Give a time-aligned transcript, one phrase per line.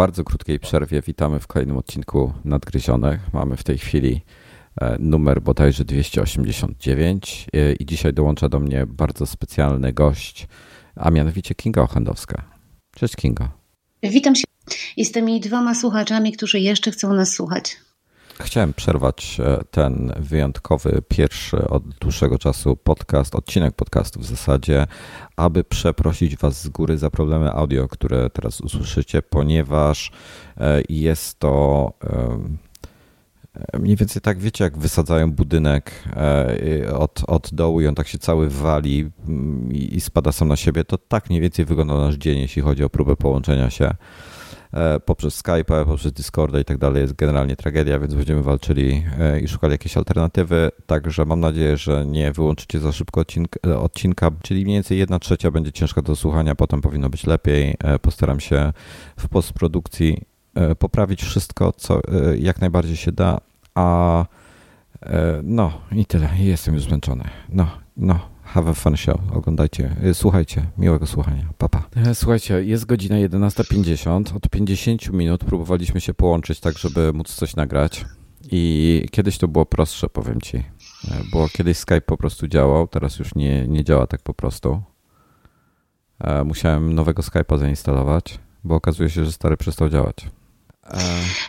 [0.00, 3.20] bardzo krótkiej przerwie witamy w kolejnym odcinku Nadgryzionych.
[3.32, 4.20] Mamy w tej chwili
[4.80, 10.48] e, numer bodajże 289 e, i dzisiaj dołącza do mnie bardzo specjalny gość,
[10.96, 12.42] a mianowicie Kinga Ochendowska.
[12.94, 13.48] Cześć Kinga.
[14.02, 14.44] Witam się
[15.12, 17.76] tymi dwoma słuchaczami, którzy jeszcze chcą nas słuchać.
[18.40, 24.86] Chciałem przerwać e, ten wyjątkowy, pierwszy od dłuższego czasu podcast, odcinek podcastu w zasadzie,
[25.36, 30.10] aby przeprosić Was z góry za problemy audio, które teraz usłyszycie, ponieważ
[30.56, 35.92] e, jest to e, mniej więcej tak, wiecie, jak wysadzają budynek
[36.94, 40.84] od, od dołu i on tak się cały wali mm, i spada sam na siebie,
[40.84, 43.94] to tak mniej więcej wygląda nasz dzień, jeśli chodzi o próbę połączenia się
[45.04, 49.48] poprzez Skype, poprzez Discorda i tak dalej jest generalnie tragedia, więc będziemy walczyli e, i
[49.48, 50.70] szukali jakiejś alternatywy.
[50.86, 53.24] Także mam nadzieję, że nie wyłączycie za szybko
[53.78, 57.74] odcinka, e, czyli mniej więcej jedna trzecia będzie ciężka do słuchania, potem powinno być lepiej.
[58.02, 58.72] Postaram się
[59.16, 60.22] w postprodukcji
[60.78, 62.00] poprawić wszystko, co
[62.38, 63.40] jak najbardziej się da,
[63.74, 64.24] a
[65.42, 66.28] no i tyle.
[66.38, 67.24] Jestem już zmęczony.
[67.48, 68.29] No, no.
[68.50, 69.20] Have a fun show.
[69.32, 71.48] Oglądajcie, y, słuchajcie, miłego słuchania.
[71.58, 71.82] Papa.
[71.90, 72.00] Pa.
[72.00, 74.36] E, słuchajcie, jest godzina 11.50.
[74.36, 78.04] Od 50 minut próbowaliśmy się połączyć tak, żeby móc coś nagrać.
[78.50, 80.56] I kiedyś to było prostsze, powiem ci.
[80.56, 80.62] E,
[81.32, 84.82] bo kiedyś Skype po prostu działał, teraz już nie, nie działa tak po prostu.
[86.20, 90.26] E, musiałem nowego Skype'a zainstalować, bo okazuje się, że stary przestał działać.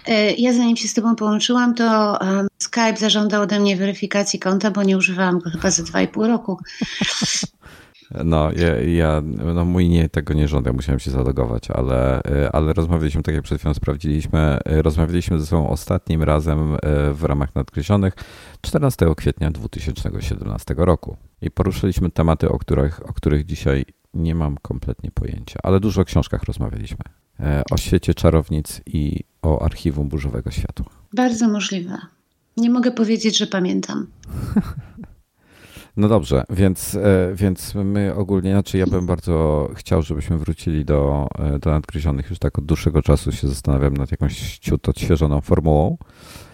[0.07, 2.19] E, ja zanim się z Tobą połączyłam, to
[2.57, 6.57] Skype zażądał ode mnie weryfikacji konta, bo nie używałam go chyba za 2,5 roku.
[8.25, 9.21] No, ja, ja,
[9.55, 13.43] no mój nie, tego nie żądam, musiałem się zalogować, ale, e, ale rozmawialiśmy, tak jak
[13.43, 16.77] przed chwilą sprawdziliśmy, e, rozmawialiśmy ze sobą ostatnim razem
[17.13, 18.13] w ramach nadgryzionych
[18.61, 25.11] 14 kwietnia 2017 roku i poruszyliśmy tematy, o których, o których dzisiaj nie mam kompletnie
[25.11, 27.20] pojęcia, ale dużo o książkach rozmawialiśmy.
[27.71, 30.85] O świecie czarownic i o archiwum burzowego światła.
[31.13, 31.97] Bardzo możliwe.
[32.57, 34.07] Nie mogę powiedzieć, że pamiętam.
[35.97, 41.27] No dobrze, więc, e, więc my ogólnie, znaczy ja bym bardzo chciał, żebyśmy wrócili do,
[41.39, 42.29] e, do nadgryzionych.
[42.29, 46.50] Już tak od dłuższego czasu się zastanawiam nad jakąś ciut odświeżoną formułą e,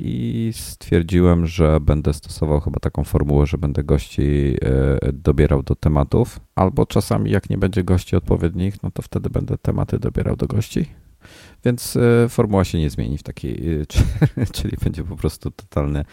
[0.00, 4.56] i stwierdziłem, że będę stosował chyba taką formułę, że będę gości
[5.12, 9.98] dobierał do tematów, albo czasami jak nie będzie gości odpowiednich, no to wtedy będę tematy
[9.98, 10.86] dobierał do gości.
[11.64, 13.80] Więc e, formuła się nie zmieni w takiej,
[14.38, 16.04] e, czyli będzie po prostu totalny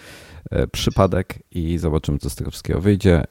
[0.51, 3.23] e, przypadek i zobaczymy, co z tego wszystkiego wyjdzie.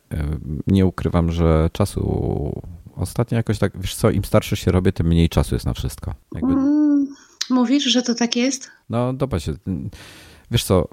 [0.66, 2.62] Nie ukrywam, że czasu
[2.94, 6.14] ostatnio jakoś tak, wiesz co, im starszy się robię, tym mniej czasu jest na wszystko.
[6.34, 6.54] Jakby...
[7.50, 8.70] Mówisz, że to tak jest?
[8.90, 9.54] No, dobra się.
[10.50, 10.88] Wiesz co,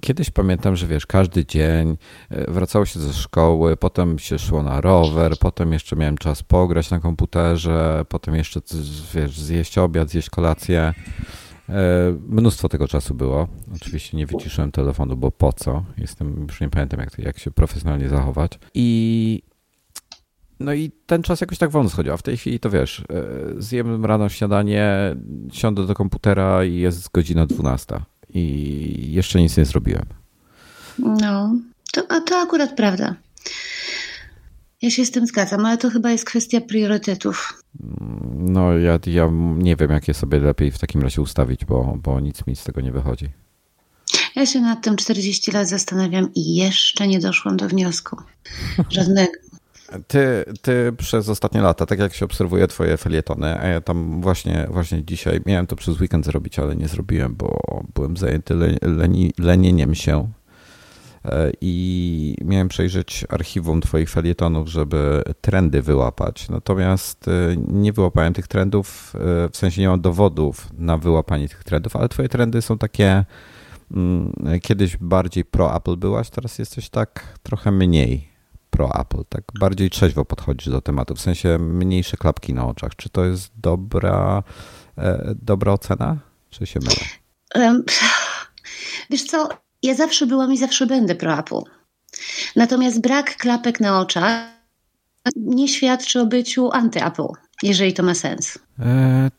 [0.00, 1.96] kiedyś pamiętam, że wiesz, każdy dzień
[2.30, 6.90] e, wracało się ze szkoły, potem się szło na rower, potem jeszcze miałem czas pograć
[6.90, 8.60] na komputerze, potem jeszcze
[9.14, 10.94] wiesz, zjeść obiad, zjeść kolację.
[11.68, 11.74] E,
[12.28, 13.48] mnóstwo tego czasu było.
[13.76, 15.84] Oczywiście nie wyciszyłem telefonu, bo po co?
[15.98, 18.58] Jestem, już nie pamiętam, jak, jak się profesjonalnie zachować.
[18.74, 19.42] I
[20.60, 23.04] no i ten czas jakoś tak wolno schodził, a w tej chwili to wiesz, e,
[23.58, 25.16] zjem rano śniadanie,
[25.52, 28.00] siądę do komputera i jest godzina 12
[28.34, 30.04] i jeszcze nic nie zrobiłem.
[30.98, 31.54] No,
[31.92, 33.14] to, a to akurat prawda.
[34.82, 37.62] Ja się z tym zgadzam, ale to chyba jest kwestia priorytetów.
[38.38, 42.20] No, ja, ja nie wiem, jak je sobie lepiej w takim razie ustawić, bo, bo
[42.20, 43.28] nic mi z tego nie wychodzi.
[44.36, 48.16] Ja się nad tym 40 lat zastanawiam i jeszcze nie doszłam do wniosku.
[48.88, 49.32] Żadnego.
[50.06, 54.66] Ty, ty przez ostatnie lata, tak jak się obserwuje twoje felietony, a ja tam właśnie,
[54.70, 57.58] właśnie dzisiaj miałem to przez weekend zrobić, ale nie zrobiłem, bo
[57.94, 60.32] byłem zajęty leni, lenieniem się
[61.24, 66.48] e, i miałem przejrzeć archiwum twoich felietonów, żeby trendy wyłapać.
[66.48, 71.64] Natomiast e, nie wyłapałem tych trendów, e, w sensie nie mam dowodów na wyłapanie tych
[71.64, 73.24] trendów, ale twoje trendy są takie
[73.90, 78.29] mm, kiedyś bardziej pro Apple byłaś, teraz jesteś tak trochę mniej
[78.70, 82.96] pro Apple, tak bardziej trzeźwo podchodzisz do tematu, w sensie mniejsze klapki na oczach.
[82.96, 84.42] Czy to jest dobra,
[84.98, 86.16] e, dobra ocena,
[86.50, 87.74] czy się mylę?
[89.10, 89.48] wiesz co,
[89.82, 91.60] ja zawsze byłam i zawsze będę pro Apple.
[92.56, 94.60] Natomiast brak klapek na oczach
[95.36, 97.28] nie świadczy o byciu anty-Apple,
[97.62, 98.58] jeżeli to ma sens.
[98.78, 99.30] E,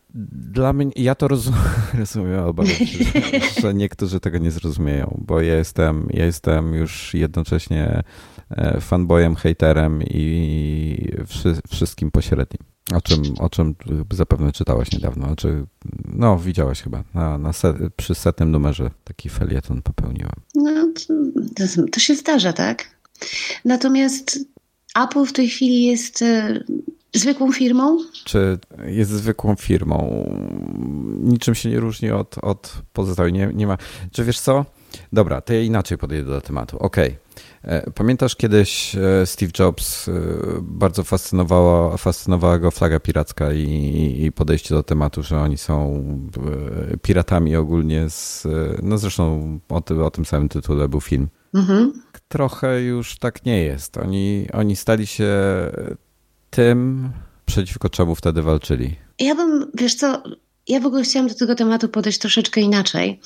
[0.54, 1.60] dla mnie, ja to rozumiem,
[1.94, 7.14] rozumiem obawiam się, że, że niektórzy tego nie zrozumieją, bo ja jestem, ja jestem już
[7.14, 8.04] jednocześnie
[8.82, 11.12] fanboyem, haterem i
[11.72, 12.72] wszystkim pośrednim.
[12.94, 13.76] O czym, o czym
[14.14, 15.26] zapewne czytałaś niedawno.
[15.26, 15.66] Znaczy,
[16.06, 17.04] no, widziałaś chyba.
[17.14, 20.36] Na, na set, przy setnym numerze taki felieton popełniłam.
[20.56, 20.88] No,
[21.58, 22.96] to, to się zdarza, tak?
[23.66, 24.40] Natomiast
[24.96, 26.64] Apple w tej chwili jest e,
[27.14, 27.98] zwykłą firmą?
[28.26, 30.30] Czy jest zwykłą firmą?
[31.20, 33.34] Niczym się nie różni od, od pozostałych.
[33.34, 33.78] Nie, nie ma.
[34.12, 34.66] Czy wiesz co?
[35.14, 36.78] Dobra, to ja inaczej podejdę do tematu.
[36.78, 37.08] Okej.
[37.08, 37.18] Okay.
[37.64, 40.12] E, pamiętasz kiedyś e, Steve Jobs e,
[40.62, 46.04] bardzo fascynowała, fascynowała go flaga piracka i, i, podejście do tematu, że oni są
[47.02, 48.48] piratami ogólnie z,
[48.84, 51.28] no zresztą o, ty, o tym samym tytule był film.
[51.54, 51.94] Mhm.
[52.28, 53.98] Trochę już tak nie jest.
[53.98, 55.32] Oni, oni stali się
[56.50, 57.10] tym,
[57.46, 58.96] przeciwko czemu wtedy walczyli.
[59.20, 60.24] Ja bym, wiesz co,
[60.68, 63.20] ja w ogóle chciałam do tego tematu podejść troszeczkę inaczej.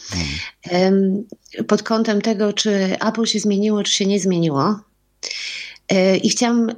[0.63, 1.23] Hmm.
[1.67, 4.79] Pod kątem tego, czy Apple się zmieniło, czy się nie zmieniło.
[5.89, 6.73] E, I chciałam e,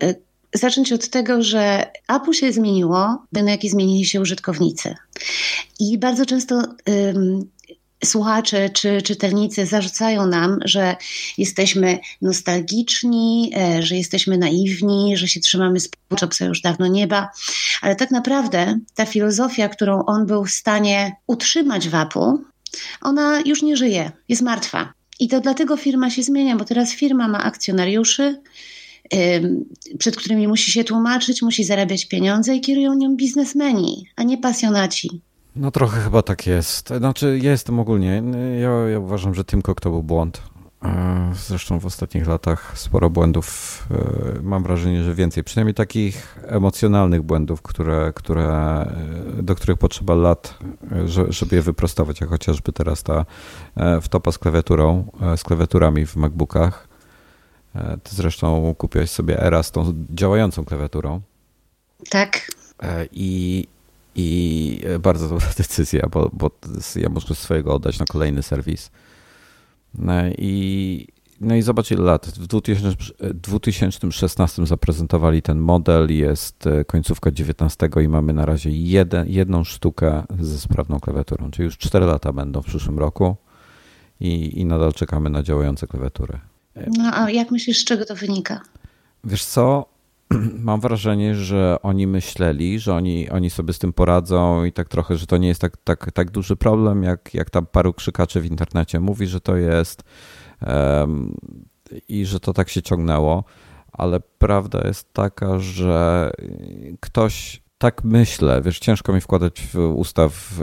[0.54, 4.96] zacząć od tego, że Apple się zmieniło, na jaki zmienili się użytkownicy.
[5.80, 6.64] I bardzo często
[8.06, 10.96] słuchacze czy czytelnicy zarzucają nam, że
[11.38, 15.90] jesteśmy nostalgiczni, e, że jesteśmy naiwni, że się trzymamy z
[16.22, 17.30] Jobsa już dawno nieba,
[17.82, 22.32] ale tak naprawdę ta filozofia, którą on był w stanie utrzymać w Apple,
[23.02, 24.94] ona już nie żyje, jest martwa.
[25.20, 28.42] I to dlatego firma się zmienia, bo teraz firma ma akcjonariuszy,
[30.00, 35.22] przed którymi musi się tłumaczyć, musi zarabiać pieniądze i kierują nią biznesmeni, a nie pasjonaci.
[35.58, 36.90] No trochę chyba tak jest.
[36.98, 38.24] Znaczy ja jestem ogólnie,
[38.60, 40.42] ja, ja uważam, że Tim Cook to był błąd.
[40.84, 47.22] E, zresztą w ostatnich latach sporo błędów, e, mam wrażenie, że więcej, przynajmniej takich emocjonalnych
[47.22, 48.46] błędów, które, które,
[49.40, 50.60] e, do których potrzeba lat,
[51.30, 53.26] żeby je wyprostować, jak chociażby teraz ta
[54.02, 56.88] wtopa z klawiaturą, z klawiaturami w MacBookach.
[58.04, 61.22] Ty zresztą kupiłeś sobie Era z tą działającą klawiaturą.
[62.10, 62.52] Tak.
[63.12, 63.68] I,
[64.18, 66.52] i bardzo dobra decyzja, bo, bo
[66.96, 68.92] ja muszę swojego oddać na kolejny serwis.
[69.94, 71.08] No i,
[71.42, 72.28] no i zobacz ile lat.
[72.28, 72.48] W
[73.34, 80.24] 2016 zaprezentowali ten model, jest e, końcówka 19 i mamy na razie jeden, jedną sztukę
[80.40, 83.36] ze sprawną klawiaturą, czyli już 4 lata będą w przyszłym roku
[84.20, 86.40] i, i nadal czekamy na działające klawiatury.
[86.98, 88.62] No a jak myślisz, z czego to wynika?
[89.24, 89.86] Wiesz co,
[90.70, 95.18] mam wrażenie, że oni myśleli, że oni, oni sobie z tym poradzą i tak trochę,
[95.18, 98.46] że to nie jest tak, tak, tak duży problem, jak, jak tam paru krzykaczy w
[98.46, 100.04] internecie mówi, że to jest
[100.68, 101.36] um,
[102.08, 103.44] i że to tak się ciągnęło,
[103.92, 106.32] ale prawda jest taka, że
[107.00, 110.58] ktoś tak myślę, wiesz, ciężko mi wkładać w ustaw w,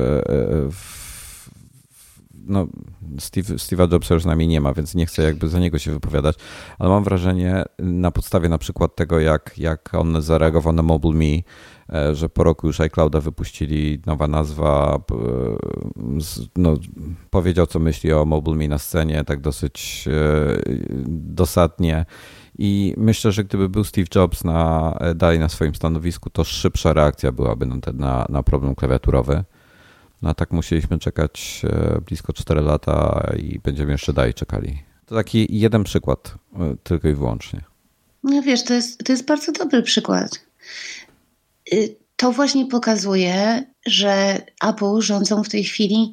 [0.73, 1.04] w
[2.47, 2.67] no,
[3.19, 5.91] Steve, Steve'a Jobsa już z nami nie ma, więc nie chcę jakby za niego się
[5.93, 6.37] wypowiadać,
[6.79, 11.43] ale mam wrażenie na podstawie na przykład tego, jak, jak on zareagował na MobileMe,
[11.93, 14.99] e, że po roku już iClouda wypuścili nowa nazwa,
[16.57, 16.75] no,
[17.31, 20.63] powiedział co myśli o MobileMe na scenie, tak dosyć e,
[21.09, 22.05] dosadnie.
[22.59, 27.33] I myślę, że gdyby był Steve Jobs na, dalej na swoim stanowisku, to szybsza reakcja
[27.33, 29.45] byłaby na, ten, na, na problem klawiaturowy.
[30.25, 34.83] No a tak musieliśmy czekać e, blisko 4 lata i będziemy jeszcze dalej czekali.
[35.07, 37.61] To taki jeden przykład, e, tylko i wyłącznie.
[38.23, 40.41] No wiesz, to jest, to jest bardzo dobry przykład.
[41.73, 46.13] Y, to właśnie pokazuje, że Apple rządzą w tej chwili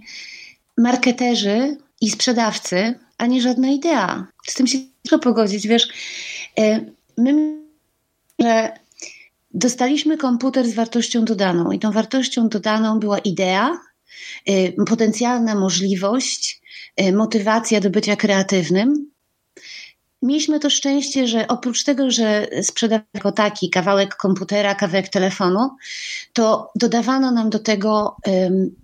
[0.78, 4.28] marketerzy i sprzedawcy, a nie żadna idea.
[4.48, 5.68] Z tym się trzeba pogodzić.
[5.68, 5.88] Wiesz,
[6.60, 6.86] e,
[7.18, 7.62] my
[8.40, 8.72] że
[9.54, 13.80] dostaliśmy komputer z wartością dodaną i tą wartością dodaną była idea,
[14.88, 16.62] potencjalna możliwość,
[17.02, 19.12] y, motywacja do bycia kreatywnym.
[20.22, 25.70] Mieliśmy to szczęście, że oprócz tego, że sprzedawano taki kawałek komputera, kawałek telefonu,
[26.34, 28.76] to dodawano nam do tego um,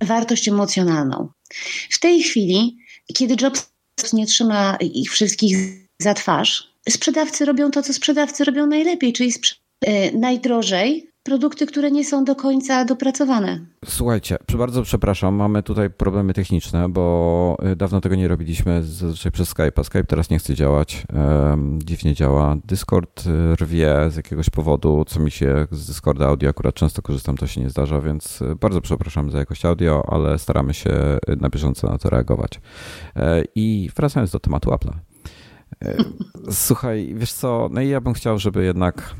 [0.00, 1.28] wartość emocjonalną.
[1.90, 2.78] W tej chwili,
[3.14, 3.70] kiedy Jobs
[4.12, 5.56] nie trzyma ich wszystkich
[5.98, 9.32] za twarz, sprzedawcy robią to, co sprzedawcy robią najlepiej, czyli
[9.88, 13.60] y, najdrożej, produkty, które nie są do końca dopracowane.
[13.84, 19.48] Słuchajcie, bardzo przepraszam, mamy tutaj problemy techniczne, bo y, dawno tego nie robiliśmy zazwyczaj przez
[19.48, 21.06] Skype, a Skype teraz nie chce działać,
[21.78, 22.56] dziwnie działa.
[22.64, 27.36] Discord y, rwie z jakiegoś powodu, co mi się z Discorda audio akurat często korzystam,
[27.36, 31.48] to się nie zdarza, więc y, bardzo przepraszam za jakość audio, ale staramy się na
[31.48, 32.60] bieżąco na to reagować.
[33.16, 34.92] E, I wracając do tematu Apple'a.
[35.84, 35.96] E,
[36.50, 39.14] słuchaj, wiesz co, no i ja bym chciał, żeby jednak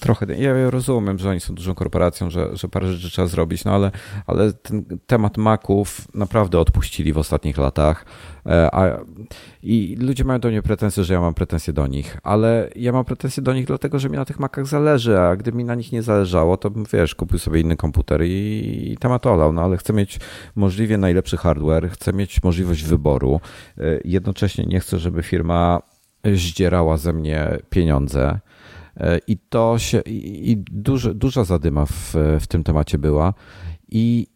[0.00, 3.74] trochę, ja rozumiem, że oni są dużą korporacją, że, że parę rzeczy trzeba zrobić, no
[3.74, 3.90] ale,
[4.26, 8.04] ale ten temat maków naprawdę odpuścili w ostatnich latach.
[8.46, 9.00] E, a,
[9.62, 13.04] I ludzie mają do mnie pretensje, że ja mam pretensje do nich, ale ja mam
[13.04, 15.92] pretensje do nich dlatego, że mi na tych makach zależy, a gdyby mi na nich
[15.92, 19.76] nie zależało, to bym, wiesz, kupił sobie inny komputer i, i temat olał, no ale
[19.76, 20.20] chcę mieć
[20.56, 23.40] możliwie najlepszy hardware, chcę mieć możliwość wyboru,
[23.78, 25.82] e, jednocześnie nie chcę, żeby firma
[26.34, 28.40] zdzierała ze mnie pieniądze.
[29.26, 33.34] I to się, i, i duży, duża zadyma w, w tym temacie była.
[33.88, 34.26] I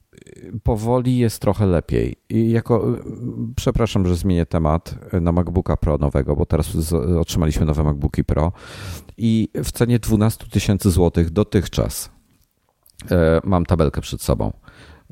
[0.62, 2.16] powoli jest trochę lepiej.
[2.28, 2.86] I jako,
[3.56, 8.52] przepraszam, że zmienię temat na MacBooka Pro nowego, bo teraz otrzymaliśmy nowe MacBooki Pro
[9.18, 12.10] i w cenie 12 tysięcy złotych dotychczas
[13.10, 14.52] e, mam tabelkę przed sobą.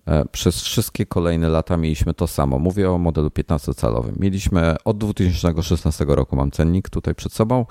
[0.07, 2.59] E, przez wszystkie kolejne lata mieliśmy to samo.
[2.59, 4.13] Mówię o modelu 15-calowym.
[4.21, 7.67] Mieliśmy od 2016 roku, mam cennik tutaj przed sobą.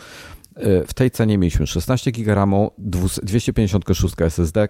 [0.56, 4.68] E, w tej cenie mieliśmy 16 GB RAMu, 256 SSD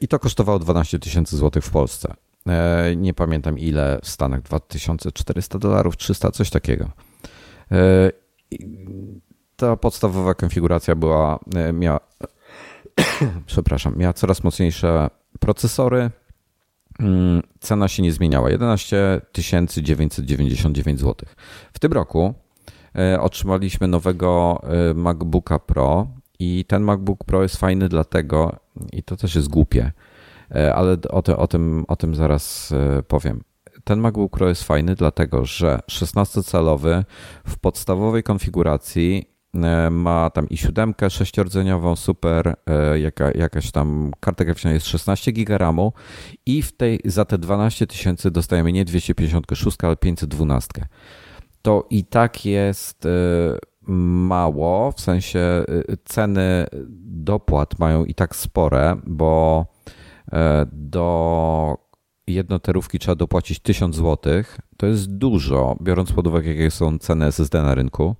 [0.00, 2.14] i to kosztowało 12 tysięcy złotych w Polsce.
[2.48, 6.90] E, nie pamiętam ile w Stanach, 2400 dolarów, 300, coś takiego.
[7.72, 8.10] E,
[9.56, 11.38] ta podstawowa konfiguracja była,
[11.72, 12.00] miała,
[13.46, 15.10] przepraszam, miała coraz mocniejsze
[15.40, 16.10] procesory,
[16.98, 21.14] mm, cena się nie zmieniała, 11 999 zł.
[21.72, 22.34] W tym roku
[23.20, 26.06] otrzymaliśmy nowego e, MacBooka Pro
[26.38, 28.56] i ten MacBook Pro jest fajny dlatego,
[28.92, 29.92] i to też jest głupie,
[30.54, 32.74] e, ale o, te, o, tym, o tym zaraz
[33.08, 33.40] powiem.
[33.84, 37.04] Ten MacBook Pro jest fajny dlatego, że 16-calowy
[37.46, 39.30] w podstawowej konfiguracji
[39.90, 42.54] ma tam i siódemkę sześciordzeniową, super,
[42.94, 45.90] jaka, jakaś tam karta graficzna jest 16 GB
[46.46, 50.86] i w tej, za te 12 tysięcy dostajemy nie 256, ale 512
[51.66, 53.08] to i tak jest y,
[54.28, 56.66] mało, w sensie y, ceny
[57.04, 59.66] dopłat mają i tak spore, bo
[60.32, 61.78] e, do
[62.26, 64.42] jednoterówki trzeba dopłacić 1000 zł.
[64.76, 68.16] To jest dużo, biorąc pod uwagę, jakie są ceny SSD na rynku.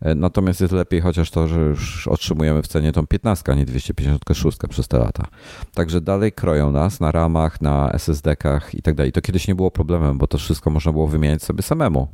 [0.00, 3.66] E, natomiast jest lepiej chociaż to, że już otrzymujemy w cenie tą 15, a nie
[3.66, 5.26] 256 przez te lata.
[5.74, 9.12] Także dalej kroją nas na ramach, na SSD-kach i tak dalej.
[9.12, 12.08] To kiedyś nie było problemem, bo to wszystko można było wymieniać sobie samemu.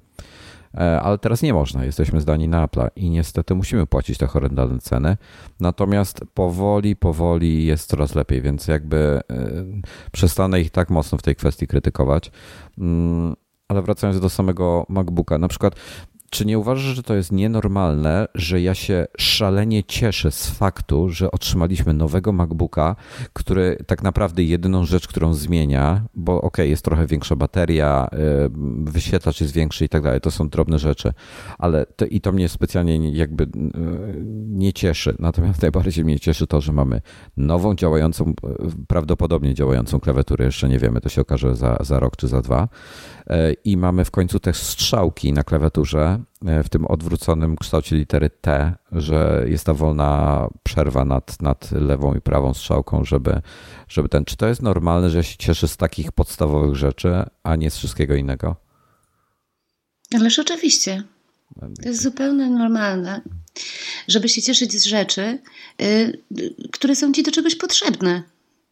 [0.76, 4.78] E, ale teraz nie można, jesteśmy zdani na Apple i niestety musimy płacić te horrendalne
[4.78, 5.16] ceny.
[5.60, 9.20] Natomiast powoli, powoli jest coraz lepiej, więc jakby e,
[10.12, 12.30] przestanę ich tak mocno w tej kwestii krytykować.
[12.78, 13.36] Mm,
[13.68, 15.74] ale wracając do samego MacBooka, na przykład
[16.30, 21.30] czy nie uważasz, że to jest nienormalne, że ja się szalenie cieszę z faktu, że
[21.30, 22.96] otrzymaliśmy nowego MacBooka,
[23.32, 28.18] który tak naprawdę jedyną rzecz, którą zmienia, bo ok, jest trochę większa bateria, y,
[28.90, 31.12] wyświetlacz jest większy i tak dalej, to są drobne rzeczy,
[31.58, 33.48] ale to, i to mnie specjalnie jakby y,
[34.46, 35.16] nie cieszy.
[35.18, 37.00] Natomiast najbardziej mnie cieszy to, że mamy
[37.36, 38.34] nową działającą, y,
[38.88, 42.68] prawdopodobnie działającą klawiaturę, jeszcze nie wiemy, to się okaże za, za rok czy za dwa
[43.64, 46.20] i mamy w końcu też strzałki na klawiaturze
[46.64, 52.20] w tym odwróconym kształcie litery T, że jest ta wolna przerwa nad, nad lewą i
[52.20, 53.40] prawą strzałką, żeby,
[53.88, 54.24] żeby ten.
[54.24, 58.14] Czy to jest normalne, że się cieszy z takich podstawowych rzeczy, a nie z wszystkiego
[58.14, 58.56] innego?
[60.14, 61.02] Ależ oczywiście.
[61.82, 63.20] To jest zupełnie normalne,
[64.08, 65.38] żeby się cieszyć z rzeczy,
[65.82, 66.22] y,
[66.72, 68.22] które są ci do czegoś potrzebne.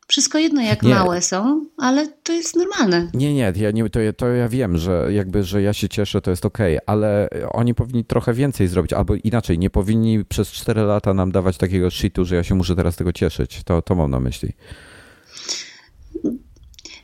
[0.06, 0.94] Wszystko jedno, jak nie.
[0.94, 3.10] małe są, ale to jest normalne.
[3.14, 6.30] Nie, nie, ja, nie to, to ja wiem, że jakby, że ja się cieszę, to
[6.30, 10.82] jest okej, okay, ale oni powinni trochę więcej zrobić, albo inaczej, nie powinni przez 4
[10.82, 13.62] lata nam dawać takiego shitu, że ja się muszę teraz tego cieszyć.
[13.64, 14.52] To, to mam na myśli.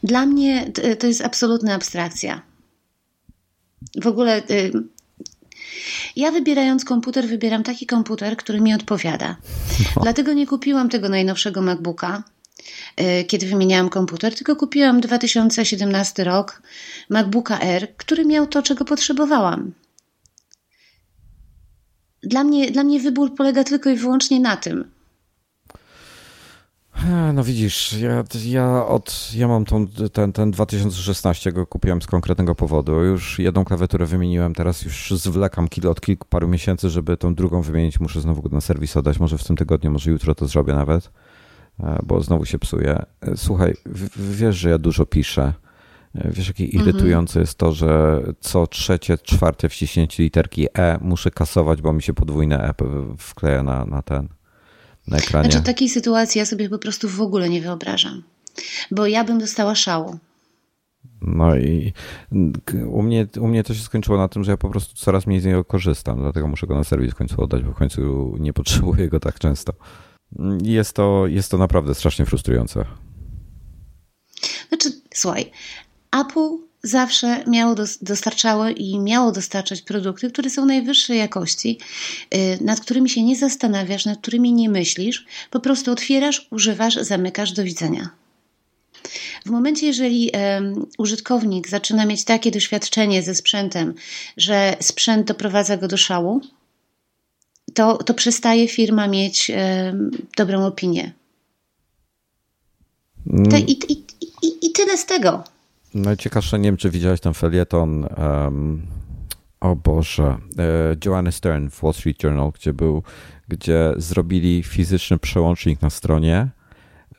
[0.03, 2.43] Dla mnie to jest absolutna abstrakcja.
[4.03, 4.73] W ogóle y,
[6.17, 9.37] ja wybierając komputer, wybieram taki komputer, który mi odpowiada.
[9.97, 10.03] No.
[10.03, 12.23] Dlatego nie kupiłam tego najnowszego MacBooka,
[13.27, 16.63] kiedy wymieniałam komputer, tylko kupiłam 2017 rok
[17.11, 19.73] MacBooka R, który miał to, czego potrzebowałam.
[22.23, 24.91] Dla mnie, dla mnie wybór polega tylko i wyłącznie na tym.
[27.35, 32.55] No widzisz, ja, ja, od, ja mam tą, ten, ten 2016 go kupiłem z konkretnego
[32.55, 32.93] powodu.
[32.93, 37.63] Już jedną klawiaturę wymieniłem, teraz już zwlekam kilo od kilku paru miesięcy, żeby tą drugą
[37.63, 38.01] wymienić.
[38.01, 41.11] Muszę znowu na serwis oddać, może w tym tygodniu, może jutro to zrobię nawet.
[41.83, 43.03] E, bo znowu się psuje.
[43.21, 43.75] E, słuchaj,
[44.17, 45.53] wiesz, że ja dużo piszę.
[46.15, 46.83] E, wiesz, jakie mhm.
[46.83, 52.15] irytujące jest to, że co trzecie, czwarte wciśnięcie literki E muszę kasować, bo mi się
[52.15, 52.75] podwójne E
[53.19, 54.29] wkleja na, na ten,
[55.09, 55.51] na ekranie.
[55.51, 58.23] Znaczy takiej sytuacji ja sobie po prostu w ogóle nie wyobrażam,
[58.91, 60.19] bo ja bym dostała szału.
[61.23, 61.93] No i
[62.87, 65.41] u mnie, u mnie to się skończyło na tym, że ja po prostu coraz mniej
[65.41, 68.53] z niego korzystam, dlatego muszę go na serwis w końcu oddać, bo w końcu nie
[68.53, 69.73] potrzebuję go tak często.
[70.63, 72.85] Jest to, jest to naprawdę strasznie frustrujące.
[74.69, 75.51] Znaczy, słuchaj,
[76.21, 81.79] Apple zawsze miało dostarczało i miało dostarczać produkty, które są najwyższej jakości,
[82.35, 87.53] y, nad którymi się nie zastanawiasz, nad którymi nie myślisz, po prostu otwierasz, używasz, zamykasz,
[87.53, 88.11] do widzenia.
[89.47, 93.95] W momencie, jeżeli um, użytkownik zaczyna mieć takie doświadczenie ze sprzętem,
[94.37, 96.41] że sprzęt doprowadza go do szału,
[97.81, 99.51] to, to przestaje firma mieć
[100.37, 101.13] dobrą opinię.
[103.51, 104.05] Te, i, i,
[104.43, 105.45] i, I tyle z tego.
[105.95, 108.87] Najciekawsze, nie wiem, czy widziałeś ten felieton um,
[109.61, 113.03] o Boże, e, Joanny Stern w Wall Street Journal, gdzie był,
[113.49, 116.49] gdzie zrobili fizyczny przełącznik na stronie,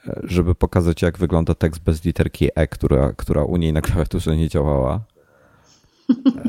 [0.07, 4.37] e, żeby pokazać, jak wygląda tekst bez literki E, która, która u niej na klawiaturze
[4.37, 4.99] nie działała.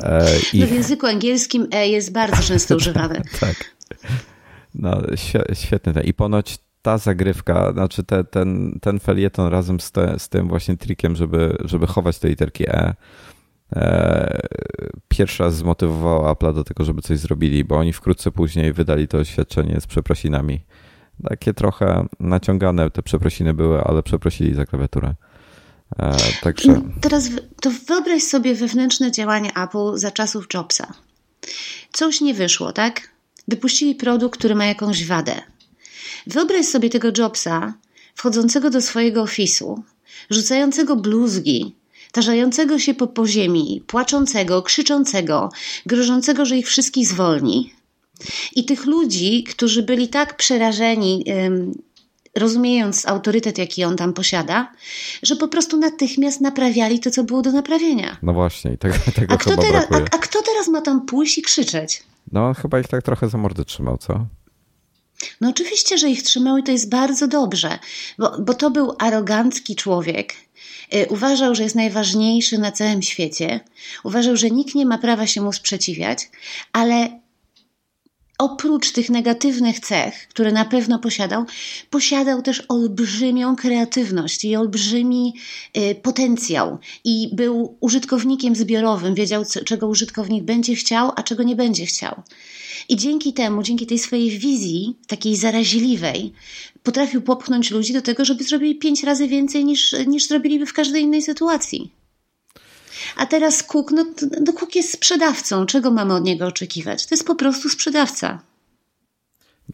[0.03, 0.59] E, I...
[0.59, 3.21] No w języku angielskim E jest bardzo często używane.
[3.39, 3.72] tak.
[4.75, 5.01] No,
[5.53, 6.03] świetny.
[6.03, 10.77] I ponoć ta zagrywka, znaczy te, ten, ten felieton razem z, te, z tym właśnie
[10.77, 12.95] trikiem, żeby, żeby chować te literki E,
[13.75, 14.39] e,
[15.07, 19.17] pierwszy raz zmotywowała Apple do tego, żeby coś zrobili, bo oni wkrótce później wydali to
[19.17, 20.65] oświadczenie z przeprosinami.
[21.29, 25.15] Takie trochę naciągane te przeprosiny były, ale przeprosili za klawiaturę.
[25.99, 26.81] E, także...
[27.01, 27.29] Teraz
[27.61, 30.93] to wyobraź sobie wewnętrzne działanie Apple za czasów Jobsa.
[31.91, 33.12] Coś nie wyszło, tak?
[33.47, 35.41] Wypuścili produkt, który ma jakąś wadę.
[36.27, 37.73] Wyobraź sobie tego Jobsa
[38.15, 39.83] wchodzącego do swojego ofisu,
[40.29, 41.75] rzucającego bluzgi,
[42.11, 45.49] tarzającego się po poziemi, płaczącego, krzyczącego,
[45.85, 47.73] grożącego, że ich wszystkich zwolni.
[48.55, 51.25] I tych ludzi, którzy byli tak przerażeni,
[52.35, 54.71] rozumiejąc autorytet, jaki on tam posiada,
[55.23, 58.17] że po prostu natychmiast naprawiali to, co było do naprawienia.
[58.23, 61.41] No właśnie, tego, tego a kto, teraz, a, a kto teraz ma tam pójść i
[61.41, 62.03] krzyczeć?
[62.31, 64.25] No, chyba ich tak trochę za mordy trzymał, co?
[65.41, 67.79] No oczywiście, że ich trzymał i to jest bardzo dobrze,
[68.17, 70.33] bo, bo to był arogancki człowiek.
[70.95, 73.59] Y, uważał, że jest najważniejszy na całym świecie.
[74.03, 76.29] Uważał, że nikt nie ma prawa się mu sprzeciwiać,
[76.73, 77.19] ale
[78.37, 81.45] oprócz tych negatywnych cech, które na pewno posiadał,
[81.89, 85.33] posiadał też olbrzymią kreatywność i olbrzymi
[85.77, 86.77] y, potencjał.
[87.03, 92.21] I był użytkownikiem zbiorowym, wiedział, czego użytkownik będzie chciał, a czego nie będzie chciał.
[92.89, 96.33] I dzięki temu, dzięki tej swojej wizji, takiej zaraźliwej,
[96.83, 101.03] potrafił popchnąć ludzi do tego, żeby zrobili pięć razy więcej niż, niż zrobiliby w każdej
[101.03, 102.02] innej sytuacji.
[103.17, 104.05] A teraz Cook, no,
[104.45, 105.65] no Cook jest sprzedawcą.
[105.65, 107.05] Czego mamy od niego oczekiwać?
[107.05, 108.39] To jest po prostu sprzedawca.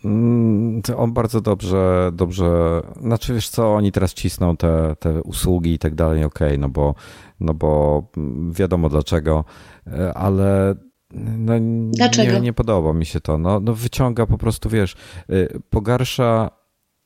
[0.06, 5.80] Mm, on bardzo dobrze, dobrze, znaczy wiesz co, oni teraz cisną te, te usługi i
[5.80, 6.95] tak dalej, okej, okay, no bo,
[7.39, 8.04] no bo
[8.52, 9.45] wiadomo dlaczego,
[9.88, 10.75] e, ale
[11.13, 11.54] no,
[11.91, 12.34] Dlaczego?
[12.34, 13.38] Nie, nie podoba mi się to.
[13.38, 14.95] No, no wyciąga po prostu, wiesz,
[15.30, 16.52] y, pogarsza.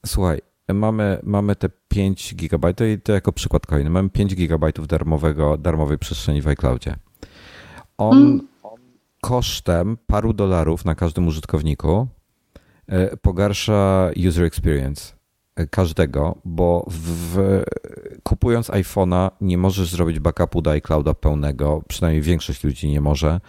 [0.05, 3.89] Słuchaj, mamy, mamy te 5 GB, i to jako przykład kolejny.
[3.89, 6.95] Mamy 5 GB darmowego, darmowej przestrzeni w iCloudzie.
[7.97, 8.47] On mm.
[9.21, 12.07] kosztem paru dolarów na każdym użytkowniku
[12.93, 15.13] y, pogarsza user experience
[15.69, 17.63] każdego, bo w,
[18.23, 23.41] kupując iPhone'a nie możesz zrobić backupu do iClouda pełnego, przynajmniej większość ludzi nie może,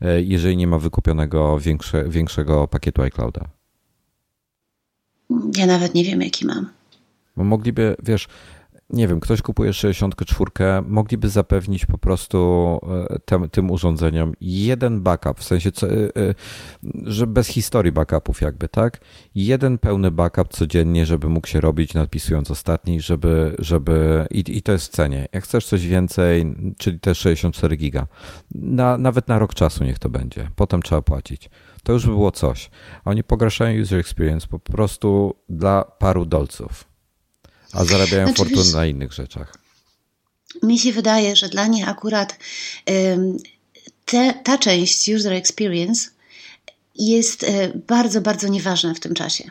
[0.00, 3.59] e, jeżeli nie ma wykupionego większe, większego pakietu iClouda.
[5.56, 6.68] Ja nawet nie wiem, jaki mam.
[7.36, 8.28] Bo mogliby, wiesz,
[8.92, 10.50] nie wiem, ktoś kupuje 64,
[10.86, 12.78] mogliby zapewnić po prostu
[13.30, 16.34] e, tym, urządzeniom jeden backup, w sensie, co, e, e,
[17.04, 19.00] że bez historii backupów jakby, tak?
[19.34, 24.72] Jeden pełny backup codziennie, żeby mógł się robić, nadpisując ostatni, żeby, żeby i, i to
[24.72, 25.28] jest w cenie.
[25.32, 28.06] Jak chcesz coś więcej, czyli te 64 giga,
[28.54, 31.50] na, nawet na rok czasu niech to będzie, potem trzeba płacić.
[31.82, 32.70] To już by było coś.
[33.04, 36.84] Oni pogarszają user experience po prostu dla paru dolców.
[37.72, 39.54] A zarabiają znaczy, fortunę wiesz, na innych rzeczach.
[40.62, 42.38] Mi się wydaje, że dla nich akurat
[44.04, 46.10] te, ta część user experience
[46.94, 49.50] jest e, bardzo, bardzo nieważna w tym czasie.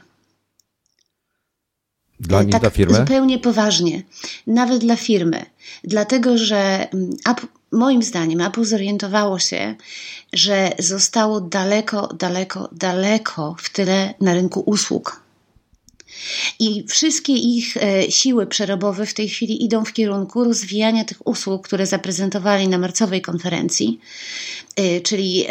[2.19, 2.97] Dla nich, tak dla firmy?
[2.97, 4.03] Zupełnie poważnie.
[4.47, 5.45] Nawet dla firmy.
[5.83, 6.87] Dlatego, że
[7.25, 9.75] Apple, moim zdaniem Apple zorientowało się,
[10.33, 15.21] że zostało daleko, daleko, daleko w tyle na rynku usług.
[16.59, 21.67] I wszystkie ich e, siły przerobowe w tej chwili idą w kierunku rozwijania tych usług,
[21.67, 23.99] które zaprezentowali na marcowej konferencji,
[24.75, 25.45] e, czyli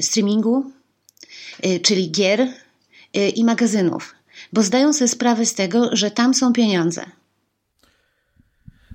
[0.00, 0.72] streamingu,
[1.62, 2.48] e, czyli gier
[3.34, 4.14] i magazynów,
[4.52, 7.04] bo zdają sobie sprawę z tego, że tam są pieniądze.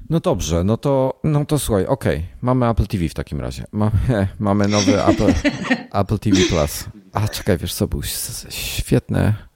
[0.10, 2.30] No dobrze, no to, no to słuchaj, okej, okay.
[2.42, 3.64] mamy Apple TV w takim razie.
[3.72, 3.92] Mamy,
[4.40, 5.34] mamy nowy Apple,
[6.02, 6.86] Apple TV Plus.
[7.14, 8.02] A czekaj, wiesz co, był
[8.50, 9.48] świetne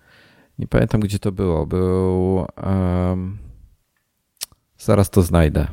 [0.61, 1.65] nie pamiętam, gdzie to było.
[1.65, 2.45] Był.
[2.63, 3.37] Um,
[4.77, 5.67] zaraz to znajdę.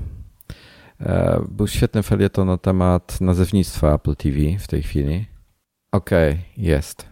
[1.00, 5.26] E, był świetny felieton na temat nazewnictwa Apple TV w tej chwili.
[5.92, 7.06] Okej, okay, jest.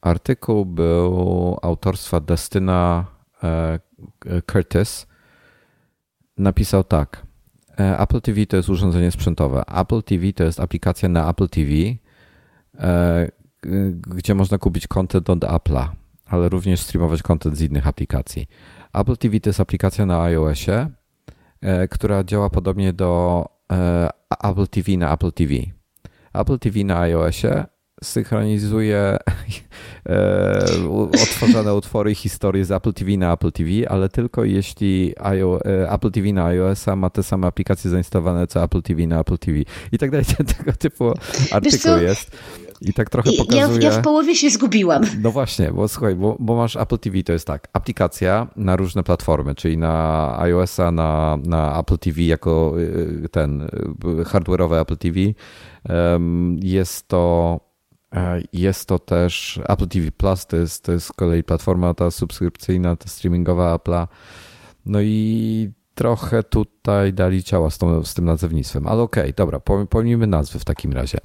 [0.00, 3.06] Artykuł był autorstwa Destyna
[3.42, 3.78] e,
[4.52, 5.06] Curtis.
[6.38, 7.26] Napisał tak.
[7.80, 9.62] E, Apple TV to jest urządzenie sprzętowe.
[9.66, 11.70] Apple TV to jest aplikacja na Apple TV,
[13.92, 15.88] gdzie można kupić content od Apple'a,
[16.26, 18.46] ale również streamować content z innych aplikacji.
[18.94, 20.86] Apple TV to jest aplikacja na iOSie,
[21.90, 23.44] która działa podobnie do
[24.44, 25.54] Apple TV na Apple TV.
[26.32, 27.64] Apple TV na iOSie
[28.04, 28.98] synchronizuje
[30.08, 30.64] e,
[31.22, 35.90] otworzone utwory i historie z Apple TV na Apple TV, ale tylko jeśli IO, e,
[35.90, 39.58] Apple TV na iOS-a ma te same aplikacje zainstalowane co Apple TV na Apple TV
[39.92, 40.26] i tak dalej.
[40.58, 41.12] Tego typu
[41.52, 42.36] artykuł jest.
[42.80, 43.82] I tak trochę pokazuje...
[43.82, 45.02] Ja, ja, w połowie się zgubiłam.
[45.20, 49.02] No właśnie, bo słuchaj, bo, bo, masz Apple TV, to jest tak, aplikacja na różne
[49.02, 53.68] platformy, czyli na iOS-a, na, na Apple TV jako y, ten y,
[54.24, 55.20] hardware'owe Apple TV.
[56.62, 57.67] Jest to E,
[58.52, 62.96] jest to też Apple TV Plus, to jest, to jest z kolei platforma ta subskrypcyjna,
[62.96, 64.06] ta streamingowa Apple'a.
[64.86, 69.60] No i trochę tutaj dali ciała z, tą, z tym nazewnictwem, ale okej, okay, dobra,
[69.90, 71.18] pomijmy nazwy w takim razie.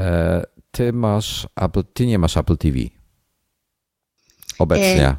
[0.00, 2.78] E, ty masz Apple, ty nie masz Apple TV.
[4.58, 5.08] Obecnie.
[5.08, 5.16] E,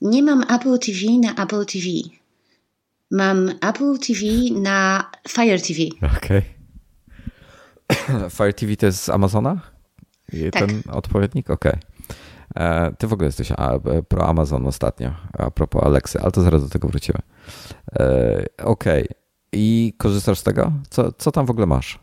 [0.00, 1.86] nie mam Apple TV na Apple TV.
[3.10, 4.20] Mam Apple TV
[4.60, 5.80] na Fire TV.
[6.16, 6.42] Okej.
[7.88, 8.30] Okay.
[8.36, 9.71] Fire TV to jest z Amazona?
[10.52, 10.66] Tak.
[10.66, 11.50] ten odpowiednik?
[11.50, 11.72] Okej.
[11.72, 11.82] Okay.
[12.56, 13.52] E, ty w ogóle jesteś
[14.08, 17.18] pro Amazon ostatnio, a propos Alexy, ale to zaraz do tego wrócimy.
[17.98, 19.04] E, okej.
[19.04, 19.22] Okay.
[19.52, 20.72] I korzystasz z tego?
[20.90, 21.98] Co, co tam w ogóle masz?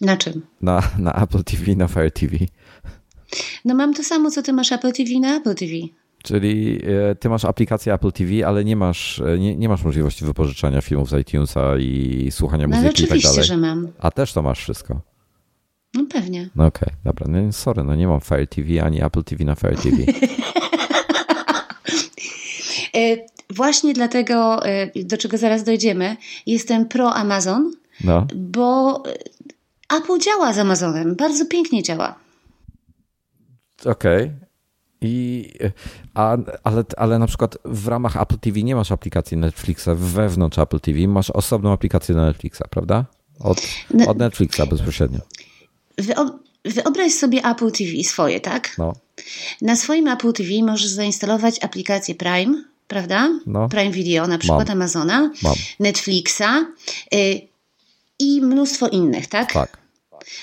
[0.00, 0.42] Na czym?
[0.60, 2.36] Na, na Apple TV, na Fire TV.
[3.64, 5.72] No mam to samo, co ty masz Apple TV na Apple TV.
[6.22, 10.80] Czyli e, ty masz aplikację Apple TV, ale nie masz, nie, nie masz możliwości wypożyczania
[10.80, 13.24] filmów z iTunesa i słuchania no, muzyki i tak dalej.
[13.24, 13.88] oczywiście, że mam.
[13.98, 15.00] A też to masz wszystko.
[15.94, 16.48] No pewnie.
[16.56, 17.26] No okej, okay, dobra.
[17.28, 19.96] No sorry, no nie mam Fire TV ani Apple TV na Fire TV.
[22.94, 23.16] E,
[23.50, 27.72] właśnie dlatego, e, do czego zaraz dojdziemy, jestem pro Amazon,
[28.04, 28.26] no.
[28.34, 29.02] bo
[29.98, 32.14] Apple działa z Amazonem, bardzo pięknie działa.
[33.84, 34.24] Okej.
[34.24, 34.48] Okay.
[35.00, 35.52] I,
[36.14, 40.80] a, ale, ale na przykład w ramach Apple TV nie masz aplikacji Netflixa wewnątrz Apple
[40.80, 43.04] TV, masz osobną aplikację na Netflixa, prawda?
[43.40, 43.60] Od,
[43.94, 45.20] no, od Netflixa bezpośrednio.
[46.64, 48.78] Wyobraź sobie Apple TV swoje, tak?
[48.78, 48.92] No.
[49.62, 53.28] Na swoim Apple TV możesz zainstalować aplikację Prime, prawda?
[53.46, 53.68] No.
[53.68, 54.76] Prime Video, na przykład Mam.
[54.76, 55.54] Amazona, Mam.
[55.80, 56.66] Netflixa
[57.14, 57.40] y,
[58.18, 59.52] i mnóstwo innych, tak?
[59.52, 59.78] Tak.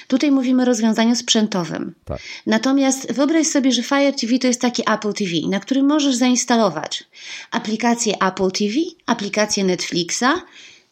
[0.08, 1.96] Tutaj mówimy o rozwiązaniu sprzętowym.
[2.06, 2.20] Tak.
[2.46, 7.04] Natomiast wyobraź sobie, że Fire TV to jest taki Apple TV, na którym możesz zainstalować
[7.52, 8.74] aplikację Apple TV,
[9.06, 10.42] aplikację Netflixa,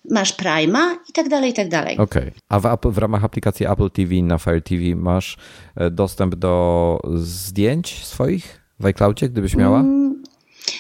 [0.10, 1.98] masz Prima i tak dalej, i tak dalej.
[1.98, 2.24] Okej.
[2.24, 2.34] Okay.
[2.50, 5.38] A w, w ramach aplikacji Apple TV na Fire TV masz
[5.76, 9.80] e, dostęp do zdjęć swoich w iCloudzie, gdybyś miała?
[9.80, 10.24] Mm,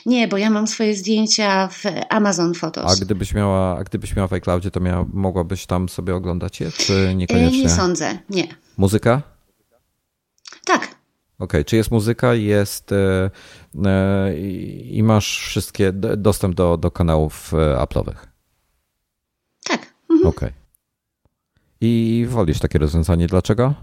[0.05, 2.91] nie, bo ja mam swoje zdjęcia w Amazon Photos.
[2.91, 6.71] A gdybyś miała, a gdybyś miała w iCloudzie, to miała, mogłabyś tam sobie oglądać je,
[6.71, 7.63] czy niekoniecznie?
[7.63, 8.47] Nie sądzę, nie.
[8.77, 9.21] Muzyka?
[10.65, 10.81] Tak.
[10.81, 10.95] Okej,
[11.39, 11.65] okay.
[11.65, 13.29] czy jest muzyka, jest e,
[13.86, 14.38] e,
[14.83, 18.32] i masz wszystkie dostęp do, do kanałów e, Apple'owych?
[20.27, 20.49] Okej.
[20.49, 20.51] Okay.
[21.81, 23.27] I wolisz takie rozwiązanie.
[23.27, 23.73] Dlaczego?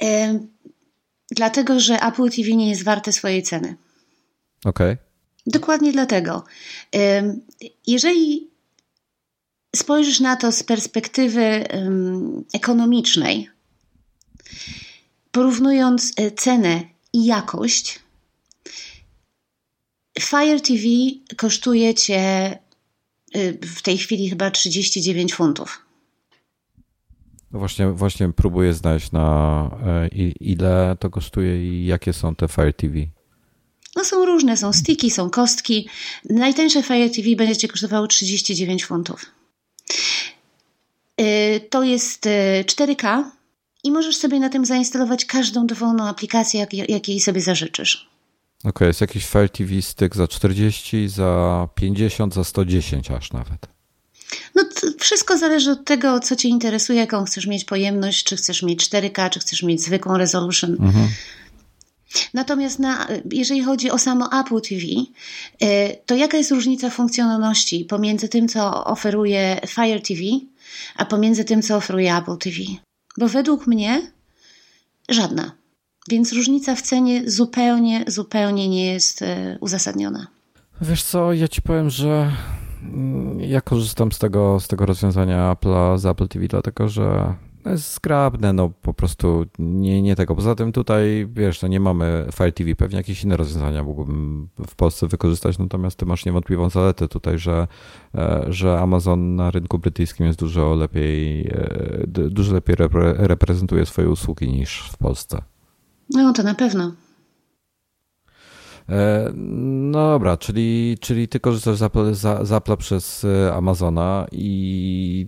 [0.00, 0.08] Yy,
[1.30, 3.76] dlatego, że Apple TV nie jest warte swojej ceny.
[4.64, 4.92] Okej.
[4.92, 4.96] Okay.
[5.46, 6.44] Dokładnie dlatego.
[6.92, 7.00] Yy,
[7.86, 8.50] jeżeli
[9.76, 11.66] spojrzysz na to z perspektywy yy,
[12.54, 13.50] ekonomicznej,
[15.32, 18.00] porównując e, cenę i jakość,
[20.20, 20.82] Fire TV
[21.36, 22.58] kosztuje cię
[23.62, 25.88] w tej chwili chyba 39 funtów.
[27.52, 30.08] No właśnie, właśnie próbuję znaleźć na e,
[30.40, 32.94] ile to kosztuje i jakie są te Fire TV.
[33.96, 35.88] No są różne, są sticki, są kostki.
[36.30, 39.26] Najtańsze Fire TV będzie Cię kosztowało 39 funtów.
[41.20, 42.28] Y, to jest
[42.64, 43.24] 4K y,
[43.84, 48.07] i możesz sobie na tym zainstalować każdą dowolną aplikację, jakiej sobie zażyczysz.
[48.60, 53.66] Okej, okay, jest jakiś Fire TV Stick za 40, za 50, za 110 aż nawet.
[54.54, 54.64] No
[54.98, 59.30] wszystko zależy od tego, co Cię interesuje, jaką chcesz mieć pojemność, czy chcesz mieć 4K,
[59.30, 60.70] czy chcesz mieć zwykłą resolution.
[60.70, 61.08] Mhm.
[62.34, 68.28] Natomiast na, jeżeli chodzi o samo Apple TV, y, to jaka jest różnica funkcjonalności pomiędzy
[68.28, 70.20] tym, co oferuje Fire TV,
[70.96, 72.56] a pomiędzy tym, co oferuje Apple TV?
[73.18, 74.12] Bo według mnie
[75.08, 75.52] żadna.
[76.08, 80.26] Więc różnica w cenie zupełnie, zupełnie nie jest e, uzasadniona.
[80.80, 82.32] Wiesz co, ja ci powiem, że
[82.82, 87.70] mm, ja korzystam z tego, z tego rozwiązania Apple z Apple TV, dlatego że No
[87.70, 90.34] jest zgrabne, no po prostu nie, nie tego.
[90.34, 94.74] Poza tym tutaj, wiesz, no nie mamy Fire TV, pewnie jakieś inne rozwiązania mógłbym w
[94.74, 97.66] Polsce wykorzystać, natomiast ty masz niewątpliwą zaletę tutaj, że,
[98.14, 102.76] e, że Amazon na rynku brytyjskim jest dużo lepiej, e, dużo lepiej
[103.16, 105.42] reprezentuje swoje usługi niż w Polsce.
[106.10, 106.92] No to na pewno.
[108.88, 111.78] E, no dobra, czyli, czyli ty korzystasz
[112.42, 115.26] z Apple, przez e, Amazona i,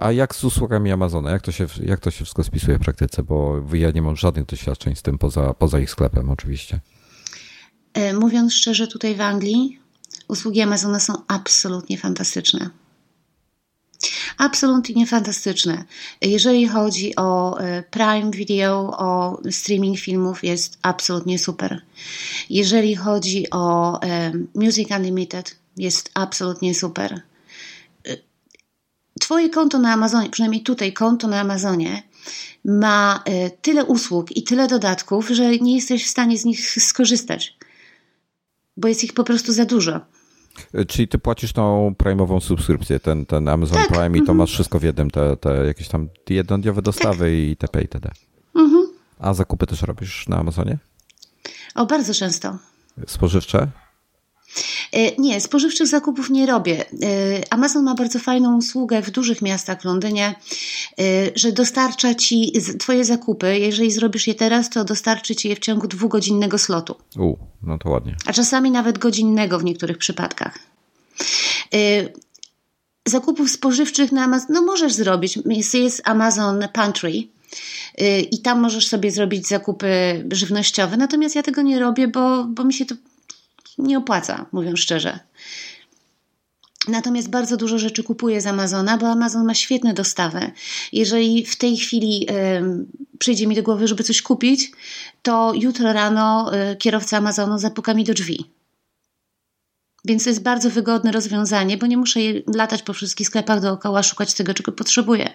[0.00, 1.30] a jak z usługami Amazona?
[1.30, 3.22] Jak to, się, jak to się wszystko spisuje w praktyce?
[3.22, 6.80] Bo ja nie mam żadnych doświadczeń z tym poza, poza ich sklepem oczywiście.
[7.94, 9.80] E, mówiąc szczerze, tutaj w Anglii
[10.28, 12.70] usługi Amazona są absolutnie fantastyczne
[14.38, 15.84] absolutnie fantastyczne.
[16.20, 21.82] Jeżeli chodzi o e, Prime Video, o streaming filmów, jest absolutnie super.
[22.50, 27.20] Jeżeli chodzi o e, Music Unlimited, jest absolutnie super.
[28.08, 28.16] E,
[29.20, 32.02] twoje konto na Amazonie, przynajmniej tutaj konto na Amazonie,
[32.64, 33.24] ma
[33.62, 37.56] tyle usług i tyle dodatków, że nie jesteś w stanie z nich skorzystać,
[38.76, 40.00] bo jest ich po prostu za dużo.
[40.88, 43.88] Czyli ty płacisz tą prime'ową subskrypcję, ten, ten Amazon tak.
[43.88, 44.38] Prime i to mhm.
[44.38, 47.32] masz wszystko w jednym, te, te jakieś tam jednodniowe dostawy tak.
[47.32, 47.82] i itp.
[47.82, 48.10] itd.
[48.54, 48.86] Mhm.
[49.18, 50.78] A zakupy też robisz na Amazonie?
[51.74, 52.58] O, bardzo często.
[53.06, 53.68] Spożywcze?
[54.96, 56.80] E, nie, spożywczych zakupów nie robię.
[56.80, 56.84] E,
[57.50, 60.34] Amazon ma bardzo fajną usługę w dużych miastach w Londynie,
[60.98, 61.04] e,
[61.34, 63.58] że dostarcza ci Twoje zakupy.
[63.58, 66.94] Jeżeli zrobisz je teraz, to dostarczy ci je w ciągu dwugodzinnego slotu.
[67.18, 68.16] U, no to ładnie.
[68.26, 70.58] A czasami nawet godzinnego w niektórych przypadkach.
[73.08, 75.38] Zakupów spożywczych na Amazon, no możesz zrobić.
[75.46, 77.28] Jest, jest Amazon Pantry,
[78.30, 79.88] i tam możesz sobie zrobić zakupy
[80.32, 80.96] żywnościowe.
[80.96, 82.94] Natomiast ja tego nie robię, bo, bo mi się to
[83.78, 85.18] nie opłaca, mówiąc szczerze.
[86.88, 90.50] Natomiast bardzo dużo rzeczy kupuję z Amazona, bo Amazon ma świetne dostawy.
[90.92, 94.72] Jeżeli w tej chwili y, przyjdzie mi do głowy, żeby coś kupić,
[95.22, 98.50] to jutro rano y, kierowca Amazonu zapuka mi do drzwi.
[100.04, 102.20] Więc to jest bardzo wygodne rozwiązanie, bo nie muszę
[102.54, 105.30] latać po wszystkich sklepach dookoła, szukać tego, czego potrzebuję.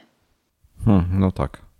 [0.85, 1.70] Hmm, no tak.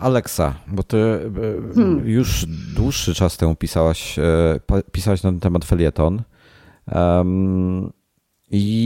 [0.00, 2.08] Alexa, bo ty e, hmm.
[2.08, 2.46] już
[2.76, 4.60] dłuższy czas temu pisałaś, e,
[4.92, 6.22] pisałaś na ten temat felieton.
[6.94, 7.92] Um,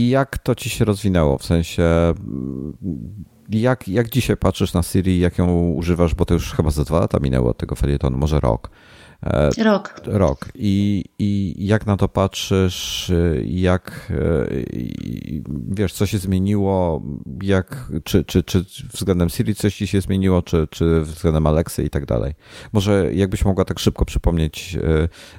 [0.09, 1.37] jak to ci się rozwinęło?
[1.37, 1.83] W sensie,
[3.49, 6.99] jak, jak dzisiaj patrzysz na Siri, jak ją używasz, bo to już chyba za dwa
[6.99, 8.69] lata minęło od tego felietonu, może rok.
[9.23, 10.01] E, rok.
[10.05, 10.45] Rok.
[10.55, 13.11] I, I jak na to patrzysz?
[13.45, 14.13] Jak
[15.67, 17.01] wiesz, co się zmieniło?
[17.41, 21.89] Jak, czy, czy, czy względem Siri coś ci się zmieniło, czy, czy względem Alexy i
[21.89, 22.33] tak dalej?
[22.73, 24.77] Może jakbyś mogła tak szybko przypomnieć,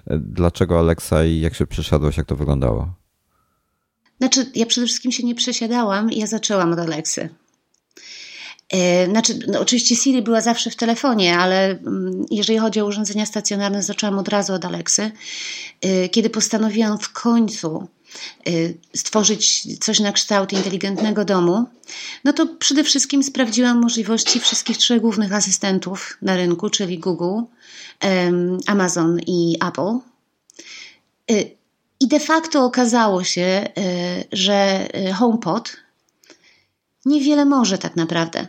[0.07, 2.95] e, dlaczego Alexa i jak się przesiadłaś, jak to wyglądało?
[4.19, 7.29] Znaczy, ja przede wszystkim się nie przesiadałam, ja zaczęłam od Alexy.
[8.72, 13.26] E, znaczy, no oczywiście Siri była zawsze w telefonie, ale mm, jeżeli chodzi o urządzenia
[13.26, 15.11] stacjonarne, zaczęłam od razu od Alexy.
[15.81, 17.88] E, kiedy postanowiłam w końcu
[18.46, 18.50] e,
[18.96, 21.64] stworzyć coś na kształt inteligentnego domu,
[22.24, 27.42] no to przede wszystkim sprawdziłam możliwości wszystkich trzech głównych asystentów na rynku, czyli Google,
[28.66, 29.98] Amazon i Apple.
[32.00, 33.68] I de facto okazało się,
[34.33, 35.76] że HomePod
[37.04, 38.46] niewiele może tak naprawdę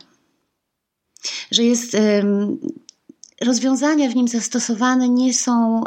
[1.52, 1.98] że jest
[3.42, 5.84] rozwiązania w nim zastosowane nie są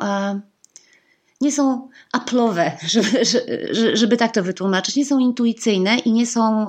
[1.40, 3.24] nie są aplowe, żeby,
[3.94, 6.66] żeby tak to wytłumaczyć, nie są intuicyjne i nie są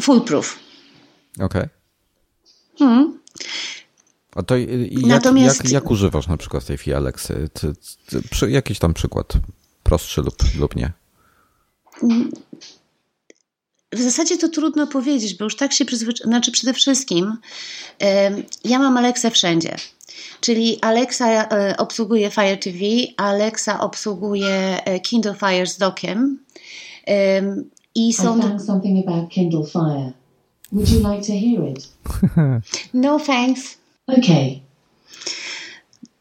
[0.00, 0.58] foolproof.
[1.40, 1.46] Okej.
[1.46, 1.68] Okay.
[2.78, 3.18] Hmm.
[4.34, 5.64] A to jak, Natomiast...
[5.64, 7.48] jak, jak używasz na przykład tej chwili Alexy?
[8.48, 9.32] Jakiś tam przykład,
[9.82, 10.92] prostszy lub, lub nie?
[13.92, 16.32] W zasadzie to trudno powiedzieć, bo już tak się przyzwyczaiłam.
[16.32, 17.36] Znaczy, przede wszystkim
[18.64, 19.76] ja mam Alexa wszędzie.
[20.40, 22.78] Czyli Alexa e, obsługuje Fire TV,
[23.16, 26.38] Alexa obsługuje e, Kindle Fire z dokiem.
[27.94, 28.38] I są.
[28.38, 30.12] I found something about Kindle Fire.
[30.72, 31.88] Would you like to hear it?
[32.94, 33.78] no thanks.
[34.06, 34.60] Okay.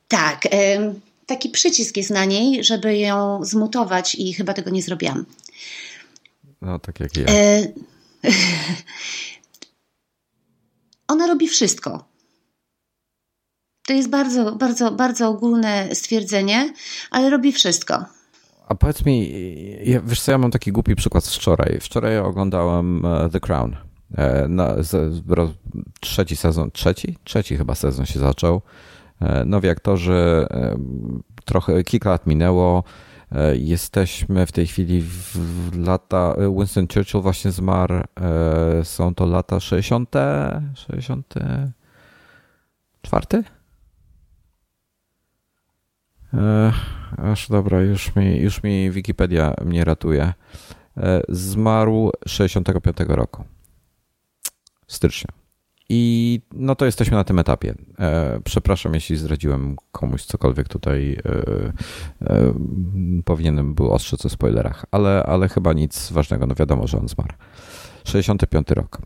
[0.07, 0.47] Tak.
[1.25, 5.25] Taki przycisk jest na niej, żeby ją zmutować i chyba tego nie zrobiłam.
[6.61, 7.25] No, tak jak ja.
[7.27, 7.67] E...
[11.07, 12.07] Ona robi wszystko.
[13.87, 16.73] To jest bardzo, bardzo, bardzo ogólne stwierdzenie,
[17.11, 18.05] ale robi wszystko.
[18.67, 19.33] A powiedz mi,
[20.03, 21.79] wiesz co, ja mam taki głupi przykład z wczoraj.
[21.81, 23.75] Wczoraj oglądałem e, The Crown.
[24.17, 25.23] E, na, z,
[25.99, 27.17] trzeci sezon, trzeci?
[27.23, 28.61] Trzeci chyba sezon się zaczął.
[29.21, 30.47] E, nowi aktorzy,
[31.45, 32.83] trochę kilka lat minęło
[33.53, 35.35] jesteśmy w tej chwili w
[35.77, 36.35] lata.
[36.57, 37.95] Winston Churchill właśnie zmarł.
[37.95, 38.05] E,
[38.83, 40.13] są to lata 60.
[40.75, 43.43] 64?
[46.33, 46.73] E,
[47.17, 50.33] aż dobra, już mi, już mi Wikipedia mnie ratuje.
[51.29, 53.43] Zmarł 65 roku.
[54.87, 55.46] Stycznia.
[55.89, 57.75] I no to jesteśmy na tym etapie.
[57.99, 61.17] E, przepraszam, jeśli zdradziłem komuś cokolwiek tutaj.
[61.25, 62.53] E, e,
[63.25, 66.47] powinienem był ostrzec o spoilerach, ale, ale chyba nic ważnego.
[66.47, 67.33] No wiadomo, że on zmarł.
[68.03, 69.01] 65 rok.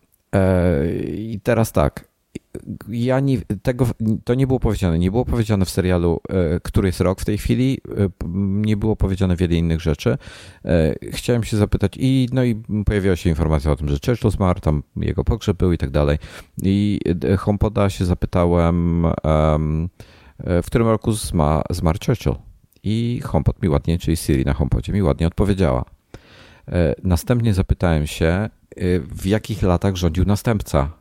[1.07, 2.10] I teraz tak
[2.89, 3.87] ja nie, tego,
[4.23, 4.99] to nie było powiedziane.
[4.99, 7.77] Nie było powiedziane w serialu, e, który jest rok w tej chwili.
[7.97, 8.09] E,
[8.41, 10.17] nie było powiedziane wiele innych rzeczy.
[10.65, 14.59] E, chciałem się zapytać i no i pojawiła się informacja o tym, że Churchill zmarł,
[14.59, 16.17] tam jego pogrzeb był i tak dalej.
[16.63, 16.99] I
[17.37, 19.05] HomePoda się zapytałem,
[20.39, 22.35] w którym roku zma, zmarł Churchill.
[22.83, 25.85] I HomePod mi ładnie, czyli Siri na HomePodzie mi ładnie odpowiedziała.
[27.03, 28.49] Następnie zapytałem się,
[29.01, 31.00] w jakich latach rządził następca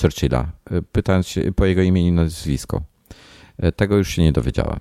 [0.00, 2.82] Churchilla, e, pytając się po jego imieniu i nazwisko.
[3.58, 4.80] E, tego już się nie dowiedziałem.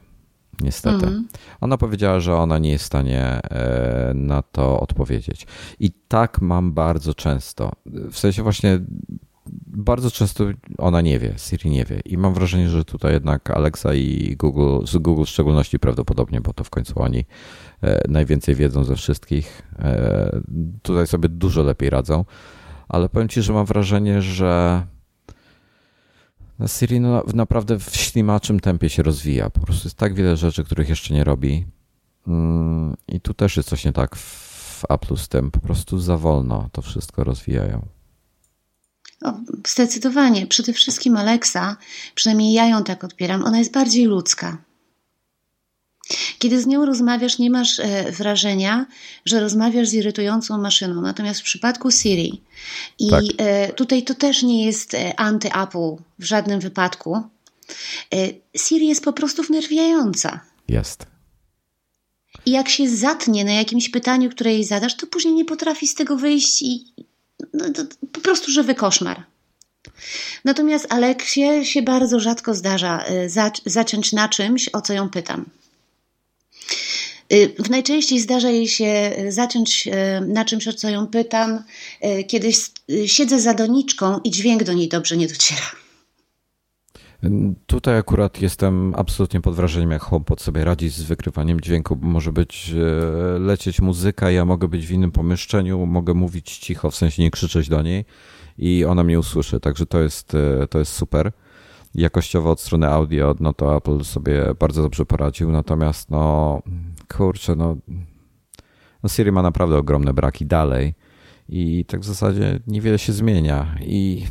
[0.62, 1.08] Niestety.
[1.08, 1.28] Mm.
[1.62, 3.40] Ona powiedziała, że ona nie jest w stanie
[4.16, 5.48] na to odpowiedzieć.
[5.80, 7.72] I tak mam bardzo często.
[7.86, 8.80] W sensie właśnie
[9.68, 10.44] bardzo często
[10.78, 12.00] ona nie wie, Siri nie wie.
[12.06, 16.54] I mam wrażenie, że tutaj jednak Alexa i Google, z Google w szczególności prawdopodobnie, bo
[16.54, 17.26] to w końcu oni
[18.08, 19.62] najwięcej wiedzą ze wszystkich,
[20.82, 22.26] tutaj sobie dużo lepiej radzą
[22.90, 24.84] ale powiem Ci, że mam wrażenie, że
[26.68, 29.50] Siri no, naprawdę w ślimaczym tempie się rozwija.
[29.50, 31.66] Po prostu jest tak wiele rzeczy, których jeszcze nie robi.
[32.28, 35.52] Mm, I tu też jest coś nie tak w Apple z tym.
[35.52, 37.86] Po prostu za wolno to wszystko rozwijają.
[39.22, 39.34] O,
[39.68, 40.48] zdecydowanie.
[40.48, 41.78] Przede wszystkim Alexa,
[42.16, 44.58] przynajmniej ja ją tak odbieram, ona jest bardziej ludzka.
[46.40, 48.86] Kiedy z nią rozmawiasz, nie masz e, wrażenia,
[49.26, 51.02] że rozmawiasz z irytującą maszyną.
[51.02, 52.42] Natomiast w przypadku Siri,
[53.00, 53.24] i tak.
[53.38, 57.22] E, tutaj to też nie jest e, anty-Apple w żadnym wypadku,
[58.58, 60.40] Siri jest po prostu wnerwiająca.
[60.68, 61.06] Jest.
[62.46, 65.96] I jak się zatnie na jakimś pytaniu, które jej zadasz, to później nie potrafi z
[65.96, 66.86] tego wyjść i
[67.54, 67.66] no,
[68.12, 69.24] po prostu żywy koszmar.
[70.46, 73.04] Natomiast Aleksie się bardzo rzadko zdarza
[73.66, 75.46] zacząć na czymś, o co ją pytam.
[77.34, 79.92] Y, najczęściej zdarza jej się y, zacząć y,
[80.28, 81.64] na czymś, o co ją pytam,
[82.28, 82.50] kiedy
[83.06, 85.62] siedzę za doniczką i dźwięk do niej dobrze nie dociera.
[87.66, 91.98] Tutaj akurat jestem absolutnie pod wrażeniem, jak HomePod sobie radzi z wykrywaniem dźwięku.
[92.02, 92.72] Może być
[93.40, 97.70] lecieć muzyka, ja mogę być w innym pomieszczeniu, mogę mówić cicho, w sensie nie krzyczeć
[97.70, 98.06] do niej
[98.58, 100.32] i ona mnie usłyszy, także to jest,
[100.70, 101.32] to jest super
[101.96, 106.62] jakościowo od strony audio, no to Apple sobie bardzo dobrze poradził, natomiast no
[107.18, 107.78] kurczę, no,
[109.04, 110.94] no Siri ma naprawdę ogromne braki dalej
[111.50, 114.26] i tak w zasadzie niewiele się zmienia i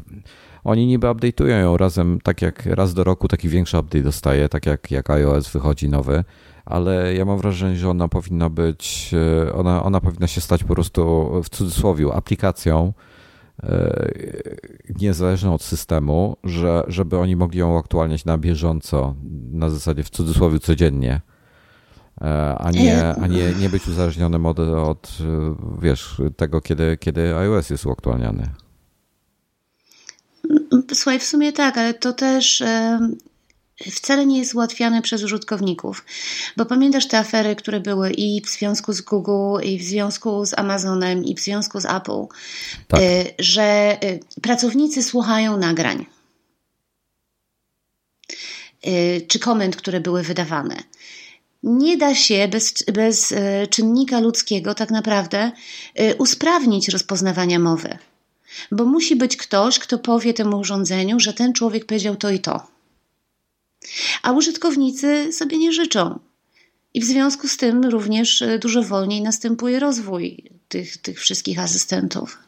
[0.64, 4.66] oni niby update'ują ją razem, tak jak raz do roku taki większy update dostaje, tak
[4.66, 6.24] jak, jak iOS wychodzi nowy,
[6.64, 9.14] ale ja mam wrażenie, że ona powinna być,
[9.54, 13.21] ona, ona powinna się stać po prostu w cudzysłowie aplikacją, E,
[15.00, 19.14] niezależną od systemu, że, żeby oni mogli ją aktualniać na bieżąco,
[19.52, 21.20] na zasadzie w cudzysłowie codziennie,
[22.20, 25.18] e, a nie, a nie, nie być uzależnionym od, od
[25.82, 28.48] wiesz, tego, kiedy, kiedy iOS jest uaktualniany.
[30.94, 32.62] Słuchaj, w sumie tak, ale to też
[33.90, 36.04] wcale nie jest ułatwiane przez użytkowników.
[36.56, 40.58] Bo pamiętasz te afery, które były i w związku z Google, i w związku z
[40.58, 42.26] Amazonem, i w związku z Apple,
[42.88, 43.00] tak.
[43.00, 46.06] Y, że y, pracownicy słuchają nagrań
[48.86, 50.76] y, czy komend, które były wydawane.
[51.62, 53.34] Nie da się bez, bez
[53.70, 55.52] czynnika ludzkiego tak naprawdę
[56.18, 57.98] usprawnić rozpoznawania mowy.
[58.72, 62.66] Bo musi być ktoś, kto powie temu urządzeniu, że ten człowiek powiedział to i to
[64.22, 66.18] a użytkownicy sobie nie życzą.
[66.94, 72.38] I w związku z tym również e, dużo wolniej następuje rozwój tych, tych wszystkich asystentów.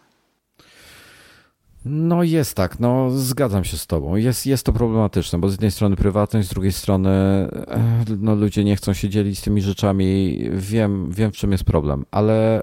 [1.84, 4.16] No jest tak, no zgadzam się z tobą.
[4.16, 8.64] Jest, jest to problematyczne, bo z jednej strony prywatność, z drugiej strony e, no, ludzie
[8.64, 10.38] nie chcą się dzielić tymi rzeczami.
[10.52, 12.62] Wiem, wiem w czym jest problem, ale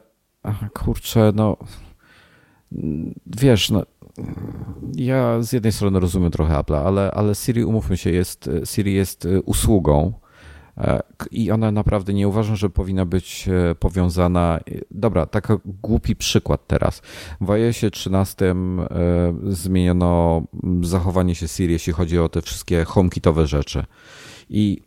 [0.74, 1.58] kurczę, no
[3.28, 3.86] wiesz, no
[4.96, 9.26] ja z jednej strony rozumiem trochę Apple, ale, ale Siri, umówmy się, jest, Siri jest
[9.26, 10.14] e, usługą
[10.78, 11.00] e,
[11.32, 14.60] i ona naprawdę nie uważam, że powinna być e, powiązana.
[14.92, 17.02] Dobra, taki głupi przykład teraz.
[17.42, 18.56] W iOSie 13
[19.50, 20.44] zmieniono
[20.82, 23.86] zachowanie się Siri, jeśli chodzi o te wszystkie HomeKitowe rzeczy.
[24.50, 24.82] I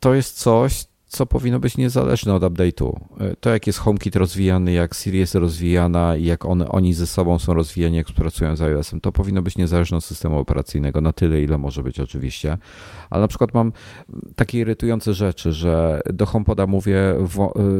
[0.00, 3.00] to jest coś, co powinno być niezależne od update'u.
[3.40, 7.38] To jak jest HomeKit rozwijany, jak Siri jest rozwijana i jak one, oni ze sobą
[7.38, 11.42] są rozwijani, jak pracują z iOS-em, to powinno być niezależne od systemu operacyjnego na tyle,
[11.42, 12.58] ile może być oczywiście.
[13.10, 13.72] Ale na przykład mam
[14.36, 17.14] takie irytujące rzeczy, że do HomePoda mówię,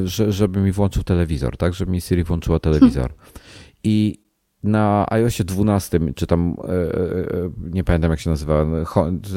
[0.04, 3.12] że, żeby mi włączył telewizor, tak, żeby mi Siri włączyła telewizor.
[3.84, 4.21] I
[4.62, 8.66] na iOSie 12, czy tam e, e, nie pamiętam jak się nazywa,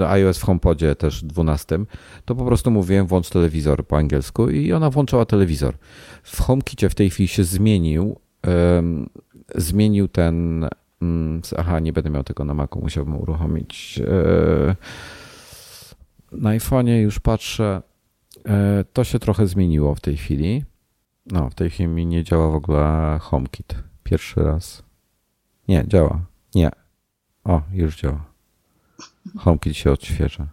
[0.08, 1.80] iOS w HomePodzie też 12,
[2.26, 5.74] to po prostu mówiłem włącz telewizor po angielsku i ona włączała telewizor.
[6.24, 8.20] W HomeKicie w tej chwili się zmienił,
[9.56, 10.68] zmienił ten,
[11.02, 14.02] mm, aha, nie będę miał tego na Macu, musiałbym uruchomić.
[14.08, 14.76] E,
[16.32, 17.82] na iPhone'ie już patrzę,
[18.94, 20.64] to się trochę zmieniło w tej chwili.
[21.26, 23.76] No, w tej chwili mi nie działa w ogóle HomeKit.
[24.04, 24.85] Pierwszy raz.
[25.68, 26.26] Nie, działa.
[26.56, 26.72] Nie.
[27.44, 28.26] O, już działa.
[29.38, 30.48] HomeKit się odświeża.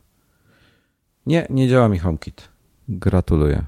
[1.27, 2.49] Nie, nie działa mi HomeKit.
[2.89, 3.65] Gratuluję.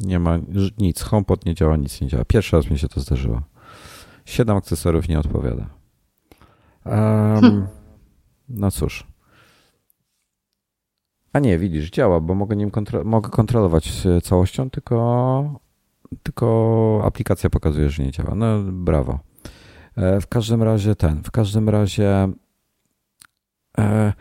[0.00, 0.38] Nie ma
[0.78, 1.02] nic.
[1.02, 2.24] HomePod nie działa, nic nie działa.
[2.24, 3.42] Pierwszy raz mi się to zdarzyło.
[4.24, 5.66] Siedem akcesoriów nie odpowiada.
[6.84, 7.66] Um,
[8.48, 9.06] no cóż.
[11.32, 15.60] A nie, widzisz, działa, bo mogę nim kontro mogę kontrolować całością, tylko,
[16.22, 18.34] tylko aplikacja pokazuje, że nie działa.
[18.34, 19.18] No brawo.
[19.96, 22.28] E, w każdym razie ten, w każdym razie
[23.78, 24.12] e,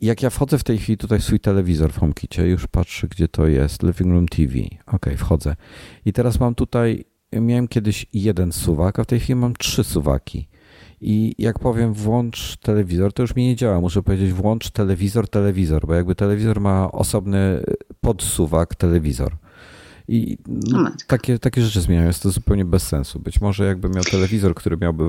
[0.00, 3.28] jak ja wchodzę w tej chwili tutaj w swój telewizor w HomeKicie, już patrzę gdzie
[3.28, 4.54] to jest, Living Room TV,
[4.86, 5.56] ok, wchodzę.
[6.04, 10.48] I teraz mam tutaj, miałem kiedyś jeden suwak, a w tej chwili mam trzy suwaki.
[11.00, 15.86] I jak powiem włącz telewizor, to już mi nie działa, muszę powiedzieć włącz telewizor, telewizor,
[15.86, 17.62] bo jakby telewizor ma osobny
[18.00, 19.36] podsuwak telewizor.
[20.08, 20.38] I
[21.06, 22.06] takie, takie rzeczy zmieniają.
[22.06, 23.20] Jest to zupełnie bez sensu.
[23.20, 25.04] Być może jakby miał telewizor, który miałby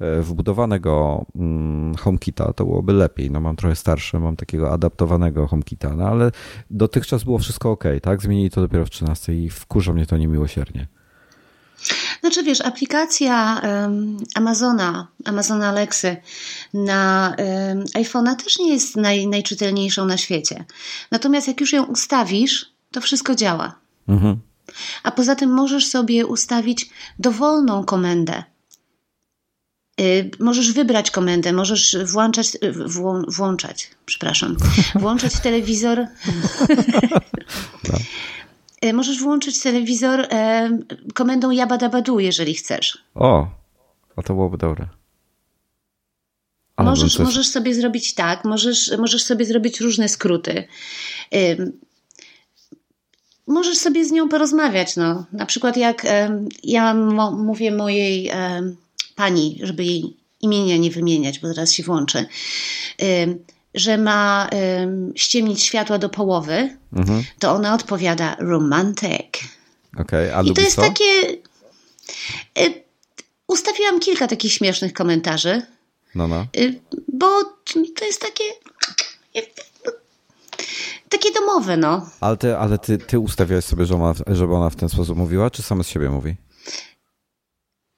[0.00, 3.30] e, wbudowanego mm, HomeKita, to byłoby lepiej.
[3.30, 6.30] No mam trochę starsze, mam takiego adaptowanego HomeKita, no ale
[6.70, 8.22] dotychczas było wszystko ok, tak?
[8.22, 10.86] Zmienili to dopiero w 13 i wkurza mnie to niemiłosiernie.
[12.20, 16.16] Znaczy wiesz, aplikacja um, Amazona, Amazona Alexy
[16.74, 20.64] na um, iPhone'a też nie jest naj, najczytelniejszą na świecie.
[21.10, 23.80] Natomiast jak już ją ustawisz, to wszystko działa.
[24.08, 24.40] Mhm.
[25.02, 28.42] A poza tym możesz sobie ustawić dowolną komendę.
[30.00, 34.56] Y, możesz wybrać komendę, możesz włączać, y, włą, włączać, przepraszam,
[35.00, 36.06] włączać telewizor.
[38.84, 40.28] Y, możesz włączyć telewizor
[41.14, 43.04] komendą jabadabadu, jeżeli chcesz.
[43.14, 43.48] O,
[44.16, 44.88] a to byłoby dobre.
[46.78, 47.26] możesz, coś...
[47.26, 50.64] możesz sobie zrobić tak, możesz, możesz sobie zrobić różne skróty
[53.50, 54.96] możesz sobie z nią porozmawiać.
[54.96, 55.24] No.
[55.32, 56.94] Na przykład jak e, ja
[57.30, 58.62] mówię mojej e,
[59.14, 63.26] pani, żeby jej imienia nie wymieniać, bo zaraz się włączy, e,
[63.74, 64.48] że ma
[65.14, 67.24] ściemnić światła do połowy, mhm.
[67.38, 69.10] to ona odpowiada romantic.
[69.98, 70.82] Okay, a I to jest co?
[70.82, 71.04] takie...
[73.46, 75.62] Ustawiłam kilka takich śmiesznych komentarzy.
[76.14, 76.46] No, no.
[77.12, 77.44] Bo
[77.96, 78.44] to jest takie
[81.08, 82.06] takie domowe, no.
[82.20, 85.50] Ale ty, ale ty, ty ustawiałeś sobie, że ona, żeby ona w ten sposób mówiła,
[85.50, 86.36] czy sama z siebie mówi?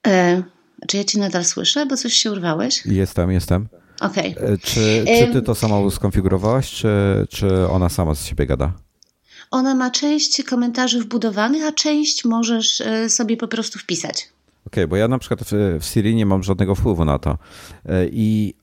[0.07, 0.43] E,
[0.89, 2.87] czy ja cię nadal słyszę, bo coś się urwałeś?
[2.87, 3.69] Jestem, jestem.
[4.01, 4.37] Okej.
[4.37, 4.49] Okay.
[4.49, 6.89] E, czy, czy ty to sama skonfigurowałaś, czy,
[7.31, 8.73] czy ona sama z siebie gada?
[9.51, 14.29] Ona ma część komentarzy wbudowanych, a część możesz e, sobie po prostu wpisać.
[14.67, 17.39] Okej, okay, bo ja na przykład w, w Siri nie mam żadnego wpływu na to.
[17.87, 18.55] E, I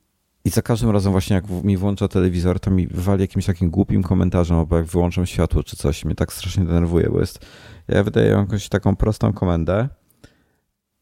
[0.50, 4.04] i za każdym razem właśnie jak mi włącza telewizor, to mi wali jakimś takim głupim
[4.04, 7.46] komentarzem, albo jak wyłączam światło czy coś, mnie tak strasznie denerwuje, bo jest,
[7.88, 9.90] ja wydaję jakąś taką prostą komendę,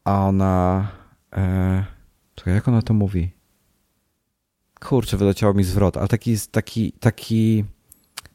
[0.03, 0.87] a ona,
[1.35, 1.85] e,
[2.35, 3.31] czekaj, jak ona to mówi?
[4.79, 7.65] Kurczę, wyleciało mi zwrot, ale taki, taki, taki,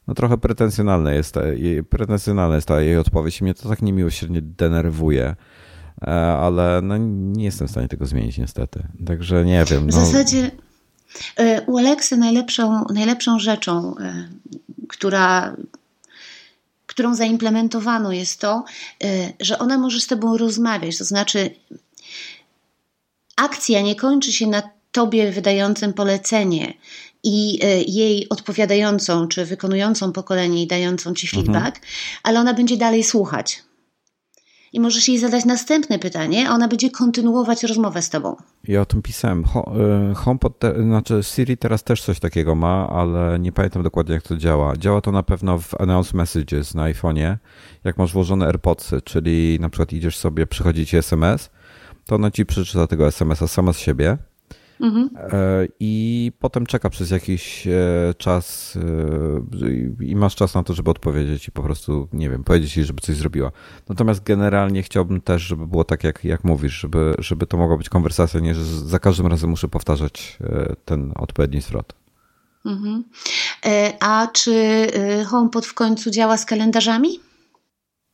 [0.06, 1.40] no trochę pretensjonalny jest, ta,
[1.88, 5.36] pretensjonalna jest ta jej odpowiedź i mnie to tak niemiłosiernie denerwuje
[6.02, 8.82] e, ale no, nie jestem w stanie tego zmienić niestety.
[9.06, 9.86] Także nie wiem.
[9.86, 9.88] No.
[9.88, 10.50] W zasadzie
[11.66, 14.28] u Aleksy najlepszą, najlepszą rzeczą, e,
[14.88, 15.56] która,
[16.86, 18.64] którą zaimplementowano jest to,
[19.04, 20.98] e, że ona może z Tobą rozmawiać.
[20.98, 21.50] To znaczy,
[23.36, 26.74] akcja nie kończy się na Tobie wydającym polecenie
[27.22, 27.58] i
[27.92, 31.44] jej odpowiadającą czy wykonującą pokolenie i dającą Ci mhm.
[31.44, 31.94] feedback, mhm.
[32.22, 33.62] ale ona będzie dalej słuchać
[34.72, 38.36] i możesz jej zadać następne pytanie, a ona będzie kontynuować rozmowę z tobą.
[38.68, 39.44] Ja o tym pisałem.
[40.10, 44.22] Y, HomePod, te, znaczy Siri teraz też coś takiego ma, ale nie pamiętam dokładnie jak
[44.22, 44.76] to działa.
[44.76, 47.36] Działa to na pewno w Announce Messages na iPhone'ie,
[47.84, 51.50] jak masz włożone AirPodsy, czyli na przykład idziesz sobie, przychodzi ci SMS,
[52.06, 54.18] to ona ci przeczyta tego SMS-a sama z siebie
[54.82, 55.10] Mhm.
[55.16, 58.78] E, I potem czeka przez jakiś e, czas
[60.00, 62.86] e, i masz czas na to, żeby odpowiedzieć i po prostu, nie wiem, powiedzieć jej,
[62.86, 63.52] żeby coś zrobiła.
[63.88, 67.88] Natomiast generalnie chciałbym też, żeby było tak, jak, jak mówisz, żeby, żeby to mogła być
[67.88, 70.38] konwersacja, nie, że za każdym razem muszę powtarzać
[70.84, 71.92] ten odpowiedni zwrot.
[72.64, 73.04] Mhm.
[74.00, 74.86] A czy
[75.26, 77.20] HomePod w końcu działa z kalendarzami?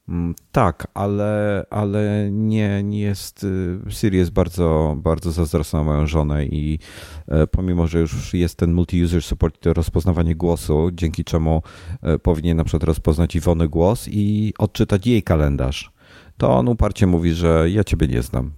[0.09, 3.44] Mm, tak, ale, ale nie, nie jest.
[3.44, 6.78] Y, Siri jest bardzo, bardzo zazdrosna moją żonę i
[7.26, 11.62] e, pomimo, że już jest ten multi-user support, to rozpoznawanie głosu, dzięki czemu
[12.02, 15.92] e, powinien na przykład rozpoznać Iwony głos i odczytać jej kalendarz,
[16.36, 18.52] to on uparcie mówi, że ja ciebie nie znam.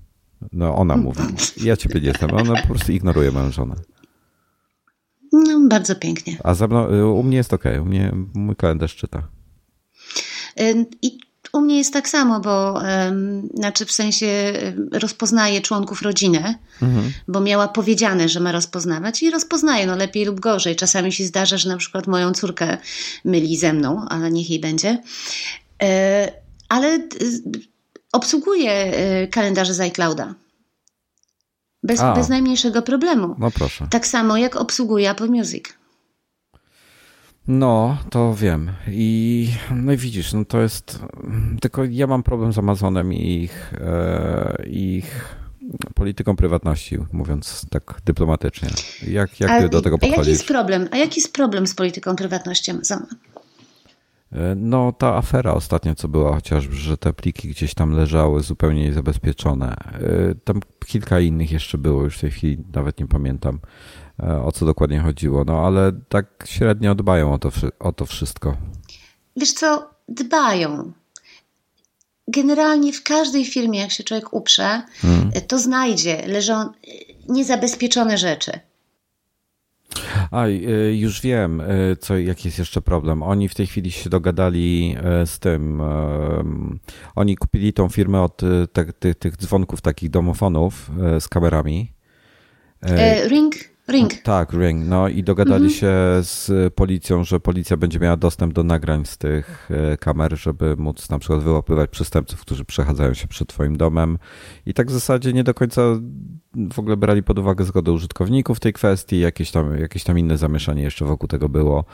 [0.53, 1.23] No ona mówi,
[1.65, 2.35] ja ciebie nie znam.
[2.35, 3.75] Ona po prostu ignoruje moją żonę.
[5.33, 6.37] No, bardzo pięknie.
[6.45, 9.29] A za mną, y, u mnie jest ok, u mnie mój kalendarz czyta.
[11.03, 12.83] I u mnie jest tak samo, bo
[13.55, 14.53] znaczy w sensie
[14.93, 17.13] rozpoznaje członków rodziny, mhm.
[17.29, 20.77] bo miała powiedziane, że ma rozpoznawać i rozpoznaje, no lepiej lub gorzej.
[20.77, 22.79] Czasami się zdarza, że na przykład moją córkę
[23.25, 25.03] myli ze mną, ale niech jej będzie.
[25.83, 26.33] E,
[26.69, 27.09] ale
[28.13, 30.35] obsługuje e, kalendarze z iClouda.
[31.83, 33.37] Bez, bez najmniejszego problemu.
[33.39, 33.87] No proszę.
[33.91, 35.65] Tak samo jak obsługuje Apple Music.
[37.49, 38.71] No, to wiem.
[38.89, 41.03] I no i widzisz, no to jest.
[41.61, 45.37] Tylko ja mam problem z Amazonem i ich, e, ich
[45.95, 48.69] polityką prywatności, mówiąc tak dyplomatycznie.
[49.09, 50.19] Jak, jak a, ty do tego podchodzisz?
[50.19, 50.89] A jaki jest problem?
[50.91, 53.07] A jaki jest problem z polityką prywatności Amazona?
[54.33, 58.83] E, no, ta afera ostatnia, co była, chociażby, że te pliki gdzieś tam leżały zupełnie
[58.83, 59.77] niezabezpieczone.
[59.77, 63.61] E, tam kilka innych jeszcze było, już w tej chwili nawet nie pamiętam.
[64.23, 68.57] E, o co dokładnie chodziło, no ale tak średnio dbają o to, o to wszystko.
[69.37, 70.93] Wiesz co, dbają.
[72.29, 75.31] Generalnie w każdej firmie, jak się człowiek uprze, hmm.
[75.49, 76.73] to znajdzie leżą
[77.29, 78.53] niezabezpieczone rzeczy.
[80.31, 80.51] A, e,
[80.95, 81.67] już wiem, e,
[82.01, 83.23] co, jaki jest jeszcze problem.
[83.23, 85.83] Oni w tej chwili się dogadali z tym.
[87.15, 88.41] Oni kupili tą firmę od
[88.73, 90.91] tych, tych dzwonków takich domofonów
[91.21, 91.93] z kamerami.
[93.29, 93.55] Ring?
[93.91, 94.23] Ring.
[94.23, 94.87] Tak, Ring.
[94.87, 95.81] No i dogadali mhm.
[95.81, 100.77] się z policją, że policja będzie miała dostęp do nagrań z tych e, kamer, żeby
[100.77, 104.19] móc na przykład wyłapywać przestępców, którzy przechadzają się przed twoim domem.
[104.67, 105.83] I tak w zasadzie nie do końca
[106.73, 110.37] w ogóle brali pod uwagę zgodę użytkowników w tej kwestii, jakieś tam, jakieś tam inne
[110.37, 111.85] zamieszanie jeszcze wokół tego było.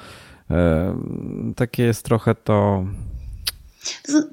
[0.51, 0.97] E,
[1.57, 2.87] takie jest trochę to.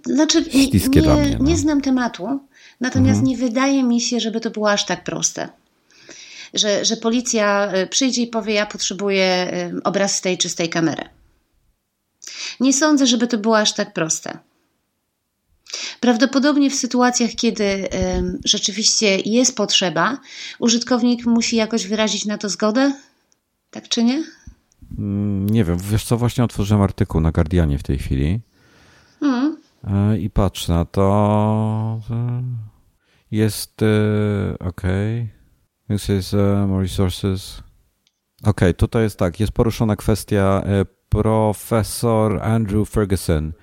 [0.06, 1.46] Znaczy, nie, nie, mnie, no.
[1.46, 2.40] nie znam tematu,
[2.80, 3.26] natomiast mhm.
[3.28, 5.50] nie wydaje mi się, żeby to było aż tak proste
[6.54, 10.56] że, że policja e, przyjdzie i powie: Ja potrzebuję e, obraz z tej czy z
[10.56, 11.04] tej kamery.
[12.60, 14.38] Nie sądzę, żeby to było aż tak proste.
[16.00, 17.90] Prawdopodobnie w sytuacjach, kiedy y,
[18.46, 20.18] rzeczywiście jest potrzeba,
[20.60, 22.94] użytkownik musi jakoś wyrazić na to zgodę?
[23.72, 24.24] Tak czy nie?
[24.98, 28.40] Mm, nie wiem, wiesz co, właśnie otworzyłem artykuł na Guardianie w tej chwili
[29.22, 29.58] mm.
[30.20, 32.00] i patrz na to.
[33.32, 33.74] Jest
[34.60, 35.22] okej.
[35.22, 35.43] Okay.
[35.94, 37.62] This is uh, more resources.
[38.42, 43.54] Okej, okay, tutaj jest tak, jest poruszona kwestia e, profesor Andrew Ferguson.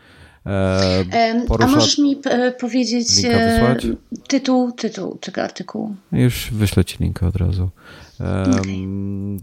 [0.46, 1.68] E, porusza...
[1.68, 3.06] A możesz mi e, powiedzieć
[4.28, 5.96] tytuł, tytuł tego artykułu?
[6.12, 7.70] Już wyślę ci linkę od razu.
[8.20, 8.76] Okay.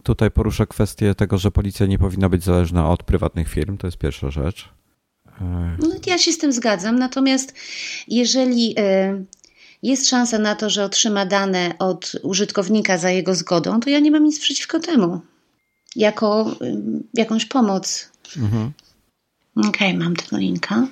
[0.03, 3.97] Tutaj porusza kwestię tego, że policja nie powinna być zależna od prywatnych firm, to jest
[3.97, 4.69] pierwsza rzecz.
[5.79, 7.53] No, ja się z tym zgadzam, natomiast
[8.07, 8.75] jeżeli
[9.83, 14.11] jest szansa na to, że otrzyma dane od użytkownika za jego zgodą, to ja nie
[14.11, 15.21] mam nic przeciwko temu.
[15.95, 16.55] Jako
[17.13, 18.11] jakąś pomoc.
[18.37, 18.71] Mhm.
[19.55, 20.87] Okej, okay, mam tego linka.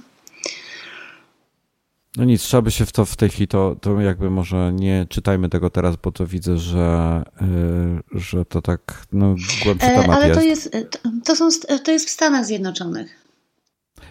[2.17, 5.05] No nic, trzeba by się w to w tej chwili, to, to jakby może nie
[5.09, 7.23] czytajmy tego teraz, bo to widzę, że,
[8.11, 10.39] yy, że to tak no, głębszy e, temat Ale jest.
[10.39, 10.91] to jest,
[11.25, 11.49] to, są,
[11.83, 13.24] to jest w Stanach Zjednoczonych.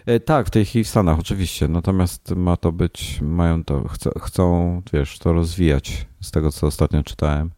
[0.05, 4.09] E, tak, w tej chwili w Stanach oczywiście, natomiast ma to być, mają to, chcą,
[4.21, 7.51] chcą wiesz, to rozwijać z tego, co ostatnio czytałem.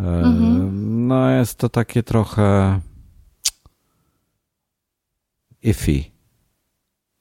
[0.00, 1.06] E, mhm.
[1.06, 2.80] No jest to takie trochę
[5.62, 6.04] iffy,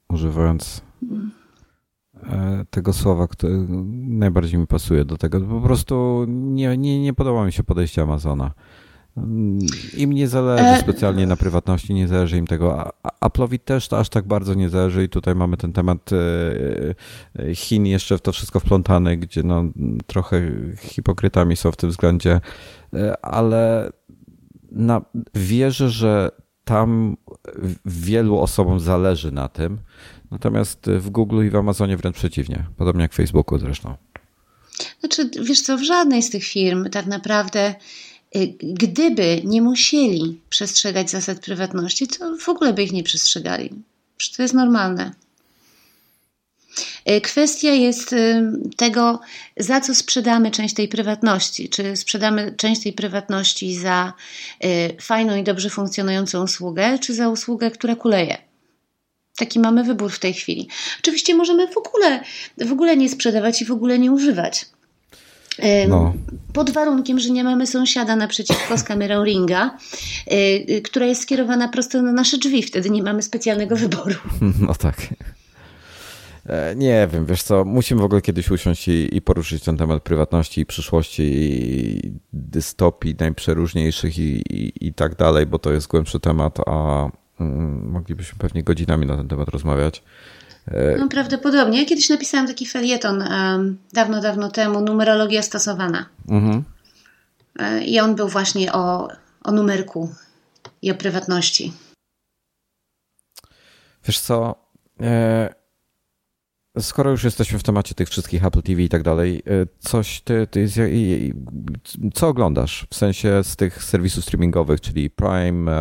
[0.09, 0.81] używając
[2.23, 3.53] e, tego słowa, które
[4.07, 5.41] najbardziej mi pasuje do tego.
[5.41, 8.51] Po prostu nie, nie, nie podoba mi się podejście Amazona.
[9.97, 12.91] Im nie zależy e, specjalnie na prywatności, nie zależy im tego.
[13.21, 16.17] Apple'owi też to aż tak bardzo nie zależy i tutaj mamy ten temat e,
[17.39, 19.63] e, Chin jeszcze w to wszystko wplątany, gdzie no,
[20.07, 22.41] trochę hipokrytami są w tym względzie,
[23.21, 23.91] ale
[24.71, 25.01] na,
[25.35, 26.31] wierzę, że
[26.65, 27.17] tam
[27.85, 29.79] wielu osobom zależy na tym,
[30.31, 33.95] natomiast w Google i w Amazonie wręcz przeciwnie, podobnie jak w Facebooku zresztą.
[34.99, 37.75] Znaczy, wiesz co, w żadnej z tych firm tak naprawdę,
[38.61, 43.69] gdyby nie musieli przestrzegać zasad prywatności, to w ogóle by ich nie przestrzegali.
[44.17, 45.11] Przecież to jest normalne.
[47.09, 48.43] Y, kwestia jest y,
[48.77, 49.19] tego,
[49.57, 51.69] za co sprzedamy część tej prywatności.
[51.69, 54.13] Czy sprzedamy część tej prywatności za
[55.01, 58.37] fajną i dobrze funkcjonującą usługę, czy za usługę, która kuleje.
[59.37, 60.67] Taki mamy wybór w tej chwili.
[60.99, 62.23] Oczywiście możemy w ogóle,
[62.57, 64.65] w ogóle nie sprzedawać i w ogóle nie używać.
[65.87, 66.13] No.
[66.53, 69.77] Pod warunkiem, że nie mamy sąsiada naprzeciwko z kamerą ringa,
[70.67, 72.63] yy, która jest skierowana prosto na nasze drzwi.
[72.63, 74.15] Wtedy nie mamy specjalnego wyboru.
[74.67, 74.95] No tak.
[76.45, 80.03] E, nie wiem, wiesz co, musimy w ogóle kiedyś usiąść i, i poruszyć ten temat
[80.03, 86.19] prywatności i przyszłości i dystopii najprzeróżniejszych i, i, i tak dalej, bo to jest głębszy
[86.19, 90.03] temat, a mm, moglibyśmy pewnie godzinami na ten temat rozmawiać.
[90.67, 91.79] E, no prawdopodobnie.
[91.79, 96.05] Ja kiedyś napisałam taki felieton um, dawno, dawno temu, numerologia stosowana.
[96.29, 96.63] Mhm.
[97.59, 99.07] E, I on był właśnie o,
[99.43, 100.09] o numerku
[100.81, 101.73] i o prywatności.
[104.05, 104.55] Wiesz co,
[105.01, 105.62] e,
[106.79, 109.43] skoro już jesteśmy w temacie tych wszystkich Apple TV i tak dalej,
[109.79, 110.67] coś ty, ty
[112.13, 112.87] co oglądasz?
[112.89, 115.71] W sensie z tych serwisów streamingowych, czyli Prime,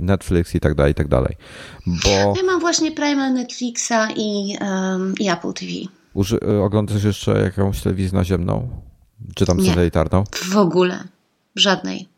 [0.00, 1.36] Netflix i tak dalej, i tak dalej.
[1.86, 2.10] Bo...
[2.10, 5.72] Ja mam właśnie Prime, Netflixa i, um, i Apple TV.
[6.14, 8.68] Uży, oglądasz jeszcze jakąś telewizję naziemną?
[9.34, 10.24] Czy tam satelitarną?
[10.52, 11.04] W ogóle.
[11.56, 12.08] Żadnej.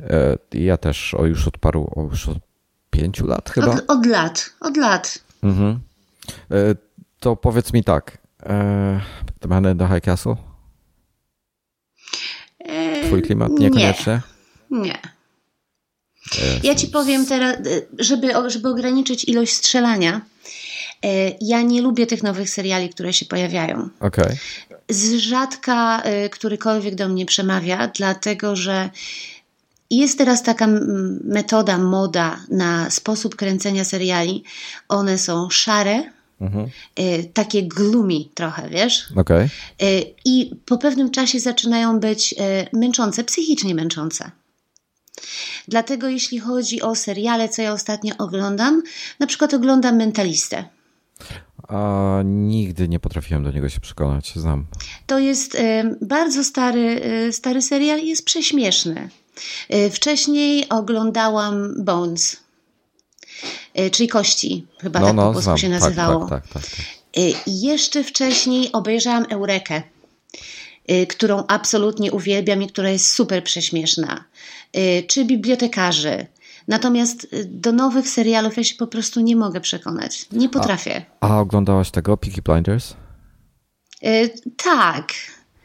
[0.00, 2.38] E, ja też o już od paru, o już od
[2.90, 3.66] pięciu lat chyba?
[3.66, 5.24] Od, od lat, od lat.
[5.42, 5.80] Mhm.
[7.24, 8.18] E, to powiedz mi tak.
[8.46, 9.00] E,
[9.48, 10.36] Man in the High Castle?
[13.06, 13.52] Twój klimat?
[13.52, 14.20] Niekoniecznie?
[14.70, 14.80] Nie.
[14.80, 14.98] nie.
[16.62, 17.56] Ja ci powiem teraz,
[17.98, 20.20] żeby, żeby ograniczyć ilość strzelania.
[21.04, 21.08] E,
[21.40, 23.88] ja nie lubię tych nowych seriali, które się pojawiają.
[24.00, 24.36] Okay.
[24.88, 28.90] Z rzadka e, którykolwiek do mnie przemawia, dlatego że
[29.90, 30.66] jest teraz taka
[31.24, 34.44] metoda, moda na sposób kręcenia seriali.
[34.88, 36.68] One są szare, Mhm.
[36.98, 39.06] Y, takie gloomy trochę, wiesz?
[39.16, 39.48] Okay.
[40.24, 42.32] I po pewnym czasie zaczynają być
[42.72, 44.30] y, męczące, psychicznie męczące.
[45.68, 48.82] Dlatego jeśli chodzi o seriale, co ja ostatnio oglądam,
[49.18, 50.64] na przykład oglądam Mentalistę.
[51.68, 54.66] A nigdy nie potrafiłem do niego się przekonać, znam.
[55.06, 55.56] To jest
[56.00, 57.00] bardzo stary,
[57.32, 59.08] stary serial i jest prześmieszny.
[59.90, 62.43] Wcześniej oglądałam Bones.
[63.74, 66.26] E, czyli kości, chyba no, tak no, po polsku się tak, nazywało.
[66.28, 66.86] Tak, tak, tak, tak.
[67.16, 69.82] I jeszcze wcześniej obejrzałam Eurekę,
[70.86, 74.24] e, którą absolutnie uwielbiam i która jest super prześmieszna.
[75.06, 76.26] Czy bibliotekarzy.
[76.68, 80.26] Natomiast do nowych serialów ja się po prostu nie mogę przekonać.
[80.32, 81.04] Nie potrafię.
[81.20, 82.94] A, a oglądałaś tego, Peaky Blinders?
[84.56, 85.12] tak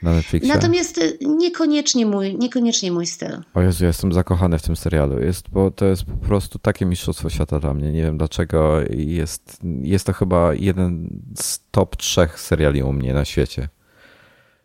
[0.02, 0.54] na Netflixie.
[0.54, 3.38] Natomiast y, niekoniecznie mój, niekoniecznie mój styl.
[3.54, 5.20] O Jezu, jestem zakochany w tym serialu.
[5.20, 7.92] Jest, bo to jest po prostu takie mistrzostwo świata dla mnie.
[7.92, 8.80] Nie wiem dlaczego.
[8.90, 13.70] Jest, jest to chyba jeden z top trzech seriali u mnie na świecie.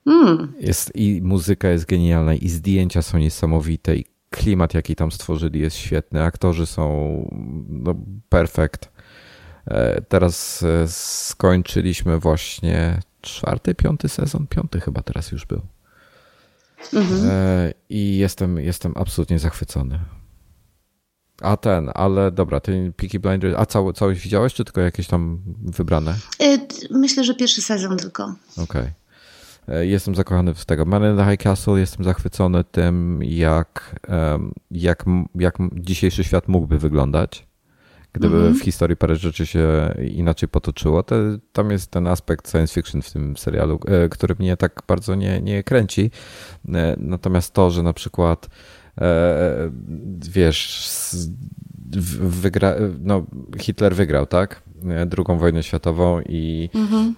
[0.07, 0.53] Mm.
[0.61, 5.77] Jest, I muzyka jest genialna, i zdjęcia są niesamowite, i klimat, jaki tam stworzyli, jest
[5.77, 6.23] świetny.
[6.23, 6.85] Aktorzy są
[7.69, 7.95] no,
[8.29, 8.94] perfekt.
[9.67, 15.61] E, teraz e, skończyliśmy właśnie czwarty, piąty sezon, piąty chyba teraz już był.
[16.93, 17.31] Mhm.
[17.31, 20.01] E, I jestem, jestem absolutnie zachwycony.
[21.41, 25.43] A ten, ale dobra, ty Peaky Blinders, a cały, całość widziałeś, czy tylko jakieś tam
[25.63, 26.17] wybrane?
[26.91, 28.35] Myślę, że pierwszy sezon tylko.
[28.57, 28.65] Okej.
[29.67, 29.87] Okay.
[29.87, 30.85] Jestem zakochany w tego.
[30.85, 34.01] Man in the High Castle, jestem zachwycony tym, jak,
[34.71, 35.05] jak,
[35.35, 37.47] jak dzisiejszy świat mógłby wyglądać.
[38.15, 38.61] Gdyby mm -hmm.
[38.61, 41.17] w historii parę rzeczy się inaczej potoczyło, to
[41.53, 45.41] tam jest ten aspekt science fiction w tym serialu, e, który mnie tak bardzo nie,
[45.41, 46.11] nie kręci.
[46.75, 48.49] E, natomiast to, że na przykład
[49.01, 49.71] e,
[50.29, 50.89] wiesz,
[52.21, 53.27] wygra, no,
[53.61, 54.63] Hitler wygrał, tak?
[55.07, 57.15] Drugą wojnę światową i, mhm.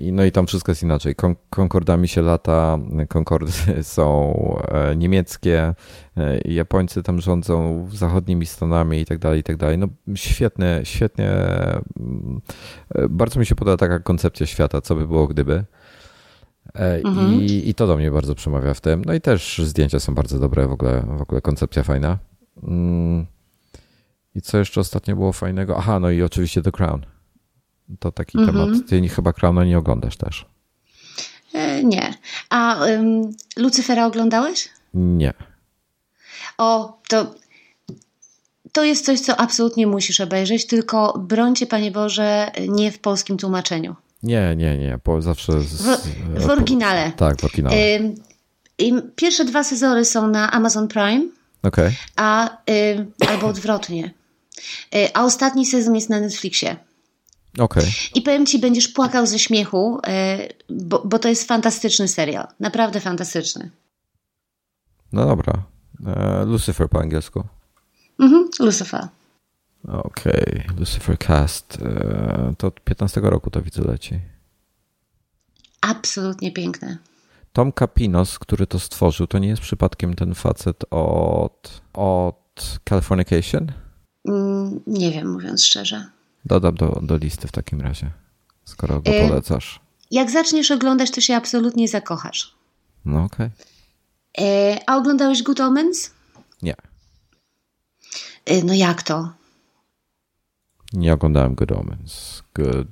[0.00, 1.14] i, no i tam wszystko jest inaczej.
[1.14, 3.52] Kon Concordami się lata, Concordy
[3.82, 4.34] są
[4.68, 5.74] e, niemieckie,
[6.16, 9.78] e, Japońcy tam rządzą zachodnimi Stanami i tak dalej, i tak dalej.
[9.78, 11.30] No świetnie, świetnie.
[12.00, 12.40] Mm,
[12.94, 15.64] e, bardzo mi się podoba taka koncepcja świata, co by było gdyby.
[17.04, 17.42] Mhm.
[17.42, 19.04] I, I to do mnie bardzo przemawia w tym.
[19.04, 22.18] No i też zdjęcia są bardzo dobre, w ogóle, w ogóle koncepcja fajna.
[22.62, 23.26] Mm.
[24.38, 25.76] I co jeszcze ostatnio było fajnego?
[25.78, 27.06] Aha, no i oczywiście The Crown.
[27.98, 28.52] To taki mm -hmm.
[28.52, 28.88] temat.
[28.88, 30.46] Ty chyba Crowna nie oglądasz też.
[31.52, 32.14] E, nie.
[32.50, 34.68] A um, Lucyfera oglądałeś?
[34.94, 35.32] Nie.
[36.58, 37.34] O, to
[38.72, 43.96] to jest coś, co absolutnie musisz obejrzeć, tylko brońcie, Panie Boże, nie w polskim tłumaczeniu.
[44.22, 45.60] Nie, nie, nie, bo zawsze...
[45.60, 47.12] Z, w, w oryginale.
[47.16, 47.76] Tak, w oryginale.
[49.16, 51.26] pierwsze dwa sezony są na Amazon Prime,
[51.62, 51.92] okay.
[52.16, 52.56] a,
[53.28, 54.17] albo odwrotnie.
[54.94, 56.76] Y, a ostatni sezon jest na Netflixie.
[57.58, 57.84] Okay.
[58.14, 62.46] I powiem ci, będziesz płakał ze śmiechu, y, bo, bo to jest fantastyczny serial.
[62.60, 63.70] Naprawdę fantastyczny.
[65.12, 65.62] No dobra.
[66.06, 67.44] E, Lucifer po angielsku.
[68.20, 69.08] Mhm, Lucifer.
[69.88, 70.76] Okej, okay.
[70.78, 71.78] Lucifer Cast.
[71.82, 74.20] E, to od 15 roku to widzę leci.
[75.80, 76.98] Absolutnie piękne.
[77.52, 83.72] Tom Capinos, który to stworzył, to nie jest przypadkiem ten facet od, od Californication?
[84.28, 86.06] Mm, nie wiem, mówiąc szczerze.
[86.44, 88.10] Dodam do, do listy w takim razie,
[88.64, 89.80] skoro go e, polecasz.
[90.10, 92.54] Jak zaczniesz oglądać, to się absolutnie zakochasz.
[93.04, 93.46] No okej.
[94.34, 94.46] Okay.
[94.46, 96.10] E, a oglądałeś Good Omens?
[96.62, 96.74] Nie.
[98.46, 99.32] E, no jak to?
[100.92, 102.42] Nie oglądałem Good Omens.
[102.54, 102.88] Good.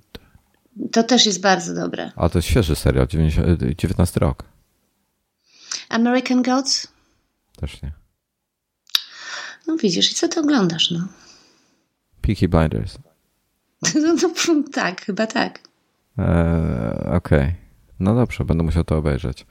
[0.92, 2.12] To też jest bardzo dobre.
[2.16, 3.06] A to jest świeży serial,
[3.76, 4.44] 19 rok.
[5.88, 6.88] American Gods?
[7.56, 7.92] Też nie.
[9.66, 11.08] No widzisz, i co ty oglądasz, no?
[12.26, 12.98] Peaky Blinders.
[13.94, 15.60] No, no, tak, chyba tak.
[16.18, 17.38] Eee, Okej.
[17.38, 17.54] Okay.
[18.00, 19.46] No dobrze, będę musiał to obejrzeć.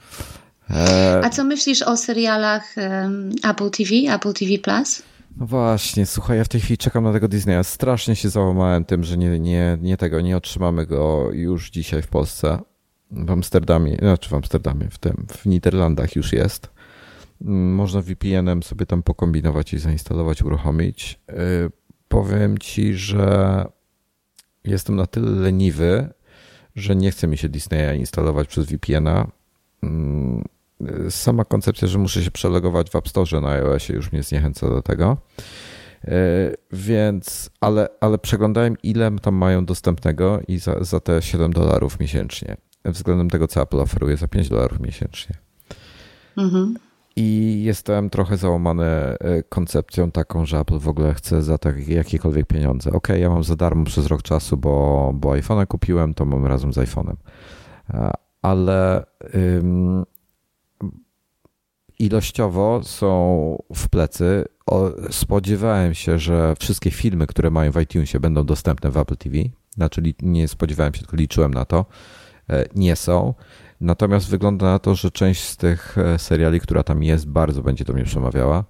[0.69, 1.23] Eee...
[1.23, 5.03] A co myślisz o serialach um, Apple TV, Apple TV Plus?
[5.37, 7.63] No właśnie, słuchaj, ja w tej chwili czekam na tego Disneya.
[7.63, 12.07] Strasznie się załamałem tym, że nie, nie, nie tego, nie otrzymamy go już dzisiaj w
[12.07, 12.59] Polsce.
[13.11, 16.69] W Amsterdamie, znaczy w Amsterdamie, w tym, w Niderlandach już jest.
[17.41, 21.19] Mm, można VPN-em sobie tam pokombinować i zainstalować, uruchomić.
[22.15, 23.65] Powiem ci, że
[24.63, 26.09] jestem na tyle leniwy,
[26.75, 29.27] że nie chce mi się Disneya instalować przez VPN-a.
[29.83, 30.43] Mm,
[31.09, 34.81] sama koncepcja, że muszę się przelogować w App Store na iOSie już mnie zniechęca do
[34.81, 35.17] tego.
[36.03, 36.09] Y,
[36.71, 42.57] więc, ale, ale przeglądałem, ile tam mają dostępnego i za, za te 7 dolarów miesięcznie,
[42.85, 45.35] względem tego, co Apple oferuje za 5 dolarów miesięcznie.
[46.37, 46.75] Mhm.
[47.15, 52.47] I jestem trochę załamany e, koncepcją taką, że Apple w ogóle chce za tak jakiekolwiek
[52.47, 52.91] pieniądze.
[52.91, 56.73] Ok, ja mam za darmo przez rok czasu, bo, bo iPhone'a kupiłem, to mam razem
[56.73, 57.15] z iPhone'em.
[57.93, 58.11] E,
[58.41, 59.05] ale
[59.35, 60.05] ym,
[61.99, 64.45] ilościowo są w plecy.
[64.65, 69.37] O, spodziewałem się, że wszystkie filmy, które mają w iTunesie będą dostępne w Apple TV.
[69.75, 71.85] Znaczy nie spodziewałem się, tylko liczyłem na to.
[72.49, 73.33] E, nie są.
[73.81, 77.85] Natomiast wygląda na to, że część z tych e, seriali, która tam jest, bardzo będzie
[77.85, 78.63] do mnie przemawiała.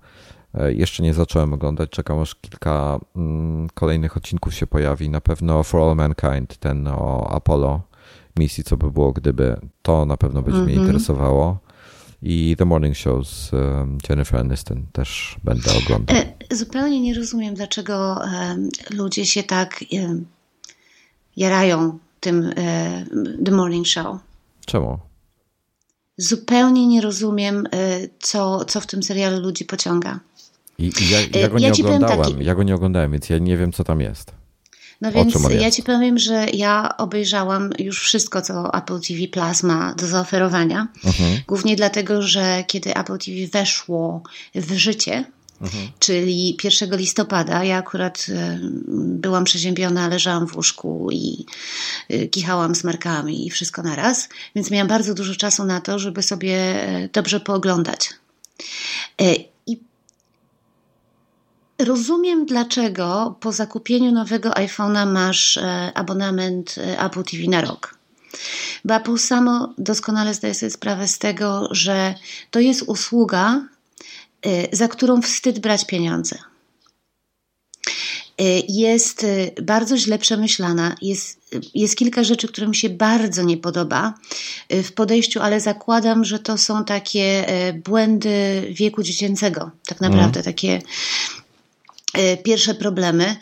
[0.53, 5.09] E, jeszcze nie zacząłem oglądać, czekam aż kilka mm, kolejnych odcinków się pojawi.
[5.09, 7.81] Na pewno For All Mankind, ten o Apollo,
[8.39, 10.69] misji, co by było gdyby, to na pewno będzie mm -hmm.
[10.69, 10.87] mnie mhm.
[10.87, 11.57] interesowało.
[12.21, 13.51] I The Morning Show z
[14.09, 16.17] Jennifer Aniston też będę oglądał.
[16.17, 18.19] E, zupełnie nie rozumiem, dlaczego
[18.89, 19.83] ludzie się tak
[21.37, 22.53] jarają tym
[23.45, 24.24] The Morning Show.
[24.65, 24.99] Czemu?
[26.17, 30.19] Zupełnie nie rozumiem, y, co, co w tym serialu ludzi pociąga.
[30.77, 32.45] I, i ja, ja, go y, nie oglądałem, taki...
[32.45, 34.31] ja go nie oglądałem, więc ja nie wiem, co tam jest.
[35.01, 39.93] No więc ja ci powiem, że ja obejrzałam już wszystko, co Apple TV Plus ma
[39.93, 40.87] do zaoferowania.
[41.05, 41.39] Mhm.
[41.47, 44.21] Głównie dlatego, że kiedy Apple TV weszło
[44.55, 45.25] w życie,
[45.61, 45.91] Mhm.
[45.99, 48.59] Czyli 1 listopada ja akurat e,
[48.95, 51.45] byłam przeziębiona, leżałam w łóżku i
[52.09, 56.55] e, kichałam smarkami i wszystko naraz, więc miałam bardzo dużo czasu na to, żeby sobie
[56.55, 58.09] e, dobrze pooglądać.
[59.67, 59.79] I
[61.79, 65.59] rozumiem, dlaczego po zakupieniu nowego iPhone'a masz
[65.93, 67.97] abonament Apple TV na rok.
[68.85, 72.15] Bo Apple samo doskonale zdaje sobie sprawę z tego, że
[72.51, 73.67] to jest usługa,
[74.71, 76.37] za którą wstyd brać pieniądze.
[78.41, 80.95] Y, jest y, bardzo źle przemyślana.
[81.01, 81.39] Jest,
[81.73, 84.13] jest kilka rzeczy, które mi się bardzo nie podoba
[84.69, 87.45] w podejściu, ale zakładam, że to są takie
[87.85, 90.43] błędy wieku dziecięcego, tak naprawdę, mm.
[90.43, 90.81] takie
[92.43, 93.35] pierwsze problemy.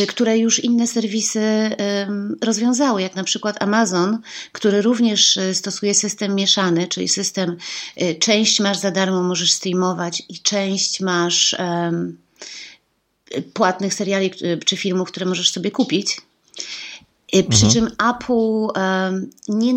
[0.00, 1.76] Y, które już inne serwisy
[2.40, 4.18] rozwiązały, jak na przykład Amazon,
[4.52, 7.56] który również y, stosuje system mieszany, czyli system
[8.02, 11.56] y, część masz za darmo, możesz streamować i część masz
[13.52, 14.30] płatnych seriali
[14.64, 16.20] czy filmów, które możesz sobie kupić.
[17.48, 17.72] Przy mhm.
[17.72, 18.80] czym Apple
[19.48, 19.74] nie,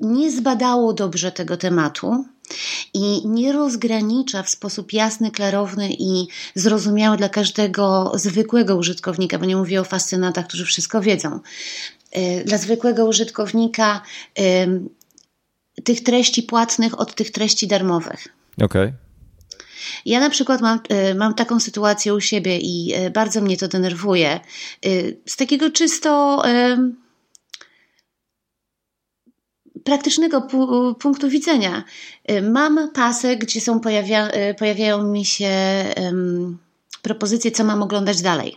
[0.00, 2.24] nie zbadało dobrze tego tematu
[2.94, 9.56] i nie rozgranicza w sposób jasny, klarowny i zrozumiały dla każdego zwykłego użytkownika, bo nie
[9.56, 11.40] mówię o fascynatach, którzy wszystko wiedzą.
[12.16, 14.02] Y, dla zwykłego użytkownika
[15.84, 18.28] tych treści płatnych od tych treści darmowych.
[18.56, 18.64] Okej.
[18.64, 18.92] Okay.
[20.06, 20.80] Ja na przykład mam,
[21.10, 24.40] y, mam taką sytuację u siebie i y, bardzo mnie to denerwuje.
[25.26, 26.42] Z takiego czysto
[29.84, 31.84] praktycznego pu punktu widzenia.
[32.42, 34.28] Mam pasek, gdzie są pojawia
[34.58, 35.50] pojawiają mi się
[35.96, 36.58] um,
[37.02, 38.56] propozycje, co mam oglądać dalej.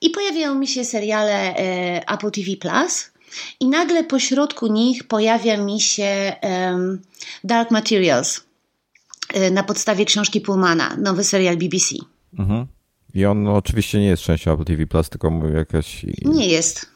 [0.00, 3.10] I pojawiają mi się seriale e, Apple TV Plus.
[3.60, 7.02] I nagle pośrodku nich pojawia mi się um,
[7.44, 8.40] Dark Materials
[9.50, 11.94] na podstawie książki Pullmana, nowy serial BBC.
[12.38, 12.66] Mhm.
[13.14, 16.06] I on oczywiście nie jest częścią Apple TV Plus, tylko jakaś.
[16.24, 16.86] Nie jest.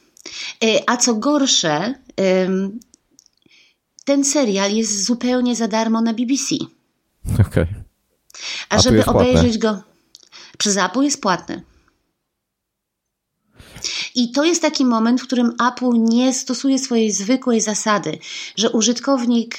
[0.86, 1.94] A co gorsze,
[4.06, 6.54] ten serial jest zupełnie za darmo na BBC.
[7.34, 7.46] Okej.
[7.46, 7.66] Okay.
[8.68, 9.82] A, A żeby obejrzeć go
[10.58, 11.62] przez Apple jest płatny.
[14.14, 18.18] I to jest taki moment, w którym Apple nie stosuje swojej zwykłej zasady,
[18.56, 19.56] że użytkownik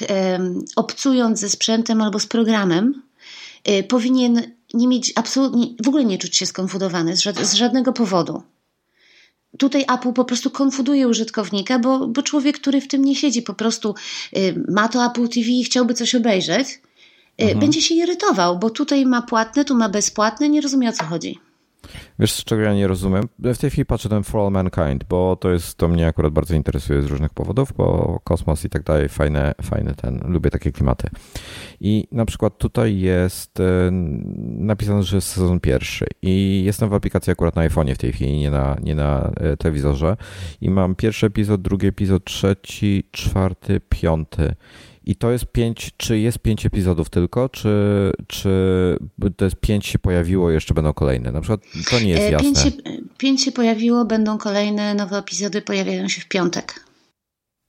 [0.76, 3.02] obcując ze sprzętem albo z programem
[3.68, 4.42] y, powinien
[4.74, 8.42] nie mieć absolutnie, w ogóle nie czuć się skonfudowany z żadnego powodu.
[9.58, 13.54] Tutaj Apple po prostu konfuduje użytkownika, bo, bo człowiek, który w tym nie siedzi, po
[13.54, 13.94] prostu
[14.36, 17.58] y, ma to Apple TV i chciałby coś obejrzeć, y, mhm.
[17.58, 21.47] będzie się irytował, bo tutaj ma płatne, tu ma bezpłatne, nie rozumie o co chodzi.
[22.18, 23.28] Wiesz, z czego ja nie rozumiem?
[23.38, 26.54] W tej chwili patrzę ten For All Mankind, bo to jest, to mnie akurat bardzo
[26.54, 31.10] interesuje z różnych powodów, bo kosmos i tak dalej, fajne, fajne ten, lubię takie klimaty.
[31.80, 33.90] I na przykład tutaj jest e,
[34.58, 38.38] napisane, że jest sezon pierwszy i jestem w aplikacji akurat na iPhone'ie w tej chwili,
[38.38, 40.16] nie na, nie na e, telewizorze
[40.60, 44.54] i mam pierwszy epizod, drugi epizod, trzeci, czwarty, piąty
[45.08, 47.70] i to jest pięć, czy jest pięć epizodów tylko, czy,
[48.26, 48.50] czy
[49.36, 51.32] to jest pięć się pojawiło i jeszcze będą kolejne?
[51.32, 52.52] Na przykład to nie jest e, jasne.
[52.52, 52.70] Pięć się,
[53.18, 56.84] pięć się pojawiło, będą kolejne, nowe epizody pojawiają się w piątek.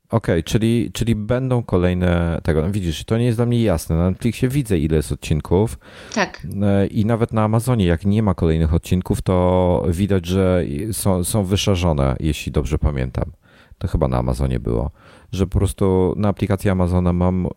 [0.10, 2.62] Okej, okay, czyli, czyli będą kolejne tego.
[2.62, 3.96] No widzisz, to nie jest dla mnie jasne.
[3.96, 5.80] Na Netflixie widzę, ile jest odcinków.
[6.16, 6.48] Tak.
[6.62, 11.44] E, I nawet na Amazonie, jak nie ma kolejnych odcinków, to widać, że są, są
[11.44, 13.32] wyszarzone, jeśli dobrze pamiętam.
[13.78, 14.92] To chyba na Amazonie było
[15.32, 17.50] że po prostu na aplikacji Amazona mam, y,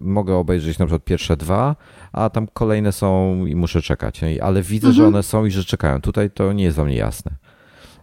[0.00, 1.76] mogę obejrzeć na przykład pierwsze dwa,
[2.12, 4.20] a tam kolejne są i muszę czekać.
[4.42, 4.94] Ale widzę, mhm.
[4.96, 6.00] że one są i że czekają.
[6.00, 7.32] Tutaj to nie jest dla mnie jasne.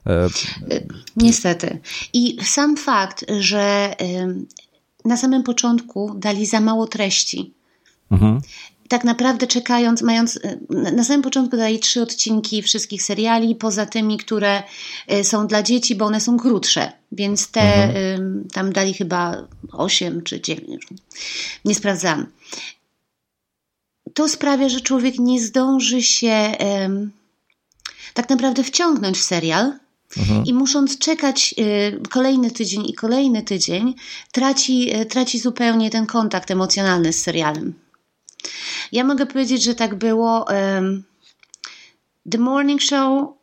[0.08, 0.28] E,
[1.16, 1.80] Niestety.
[2.14, 3.96] I sam fakt, że
[5.06, 7.54] na samym początku dali za mało treści.
[8.12, 8.42] Mhm
[8.88, 14.18] tak naprawdę czekając, mając y, na samym początku dali trzy odcinki wszystkich seriali, poza tymi,
[14.18, 14.64] które
[15.12, 18.48] y, są dla dzieci, bo one są krótsze, więc te mhm.
[18.54, 20.88] tam dali chyba osiem czy dziewięć,
[21.66, 22.28] nie sprawdzam.
[24.14, 26.52] To sprawia, że człowiek nie zdąży się
[28.14, 29.74] tak naprawdę wciągnąć w serial,
[30.18, 30.46] Mhm.
[30.46, 33.96] I musząc czekać y, kolejny tydzień i kolejny tydzień,
[34.32, 37.74] traci, traci zupełnie ten kontakt emocjonalny z serialem.
[38.92, 40.46] Ja mogę powiedzieć, że tak było.
[40.50, 41.04] Um,
[42.32, 43.34] The Morning Show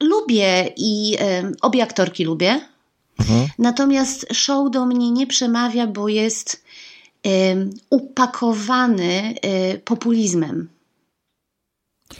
[0.00, 2.60] lubię i um, obie aktorki lubię.
[3.18, 3.48] Mhm.
[3.58, 6.64] Natomiast show do mnie nie przemawia, bo jest
[7.24, 10.68] um, upakowany um, populizmem,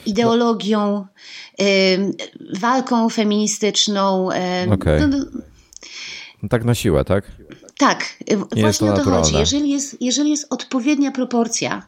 [0.06, 1.06] ideologią,
[2.60, 4.28] walką feministyczną.
[4.72, 5.08] Okay.
[5.08, 5.18] No,
[6.42, 7.32] no, tak na siłę, tak?
[7.78, 8.04] Tak,
[8.56, 9.34] nie właśnie o to chodzi.
[9.34, 11.86] Jeżeli jest, jeżeli jest odpowiednia proporcja,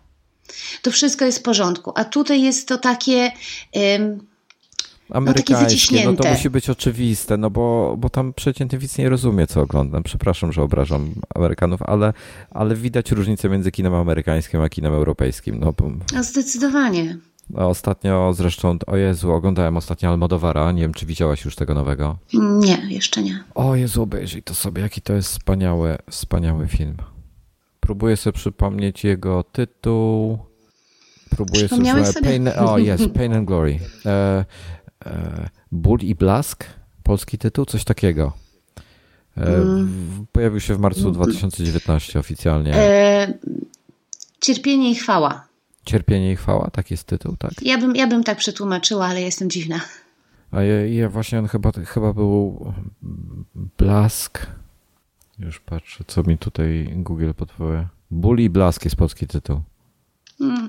[0.82, 1.92] to wszystko jest w porządku.
[1.94, 3.32] A tutaj jest to takie.
[3.72, 4.26] Um,
[5.10, 9.46] Amerykańskie, no, no to musi być oczywiste, no bo, bo tam przeciętny widz nie rozumie,
[9.46, 10.02] co oglądam.
[10.02, 12.12] Przepraszam, że obrażam Amerykanów, ale,
[12.50, 15.58] ale widać różnicę między kinem amerykańskim a kinem europejskim.
[15.60, 15.90] No, bo...
[16.18, 17.18] A zdecydowanie.
[17.54, 20.72] Ostatnio zresztą, o Jezu, oglądałem ostatnio Almodovara.
[20.72, 22.18] Nie wiem, czy widziałaś już tego nowego?
[22.32, 23.44] Nie, jeszcze nie.
[23.54, 26.96] O Jezu, obejrzyj to sobie, jaki to jest wspaniały, wspaniały film.
[27.80, 30.38] Próbuję sobie przypomnieć jego tytuł.
[31.30, 32.04] Próbuję sobie...
[32.06, 32.26] sobie?
[32.26, 33.78] Pain, o, jest, Pain and Glory.
[34.06, 34.44] E,
[35.06, 36.64] e, Ból i Blask?
[37.02, 37.64] Polski tytuł?
[37.64, 38.32] Coś takiego.
[39.36, 40.26] E, mm.
[40.32, 42.74] Pojawił się w marcu 2019 oficjalnie.
[42.74, 43.38] E,
[44.40, 45.46] cierpienie i chwała.
[45.86, 47.50] Cierpienie i chwała, tak jest tytuł, tak?
[47.62, 49.80] Ja bym, ja bym tak przetłumaczyła, ale jestem dziwna.
[50.50, 52.66] A ja, ja właśnie on chyba, chyba był
[53.78, 54.46] Blask.
[55.38, 57.86] Już patrzę, co mi tutaj Google podpowie.
[58.10, 59.60] Ból i Blask jest polski tytuł.
[60.38, 60.68] Hmm.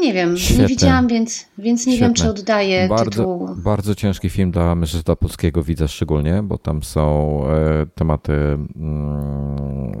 [0.00, 0.62] Nie wiem, Świetne.
[0.62, 2.06] nie widziałam, więc, więc nie Świetne.
[2.08, 3.48] wiem, czy oddaję bardzo, tytuł.
[3.56, 9.92] Bardzo ciężki film dla myślę, dla polskiego widza szczególnie, bo tam są e, tematy mm,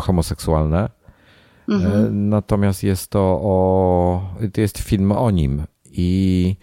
[0.00, 0.88] homoseksualne
[1.68, 2.06] Mhm.
[2.06, 6.56] E, natomiast jest to o, to jest film o nim i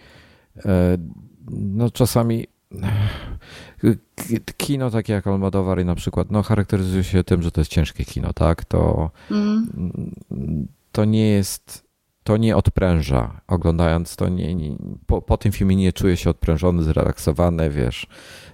[0.64, 0.98] e,
[1.50, 2.46] no czasami
[4.56, 8.32] kino takie jak Almodovar na przykład no charakteryzuje się tym, że to jest ciężkie kino,
[8.32, 8.64] tak?
[8.64, 9.68] To, mhm.
[10.92, 11.84] to nie jest
[12.24, 13.40] to nie odpręża.
[13.46, 14.76] Oglądając to, nie, nie
[15.06, 18.06] po, po, tym filmie nie czuję się odprężony, zrelaksowany, wiesz.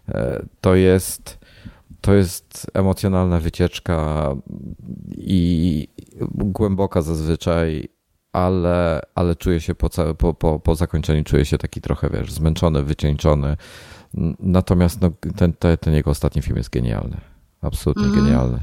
[0.09, 1.39] E, to jest,
[2.01, 4.31] to jest emocjonalna wycieczka
[5.17, 5.89] i
[6.31, 7.89] głęboka zazwyczaj,
[8.33, 9.89] ale, ale czuję się po,
[10.19, 13.57] po, po, po zakończeniu, czuję się taki trochę, wiesz, zmęczony, wycieńczony.
[14.39, 17.17] Natomiast no, ten, ten, ten jego ostatni film jest genialny.
[17.63, 18.25] Absolutnie mhm.
[18.25, 18.61] genialny.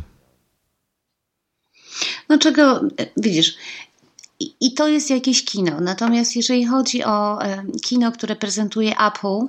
[2.29, 2.81] No czego,
[3.17, 3.57] widzisz,
[4.39, 5.79] i, i, to jest jakieś kino.
[5.81, 9.47] Natomiast jeżeli chodzi o e, kino, które prezentuje Apple,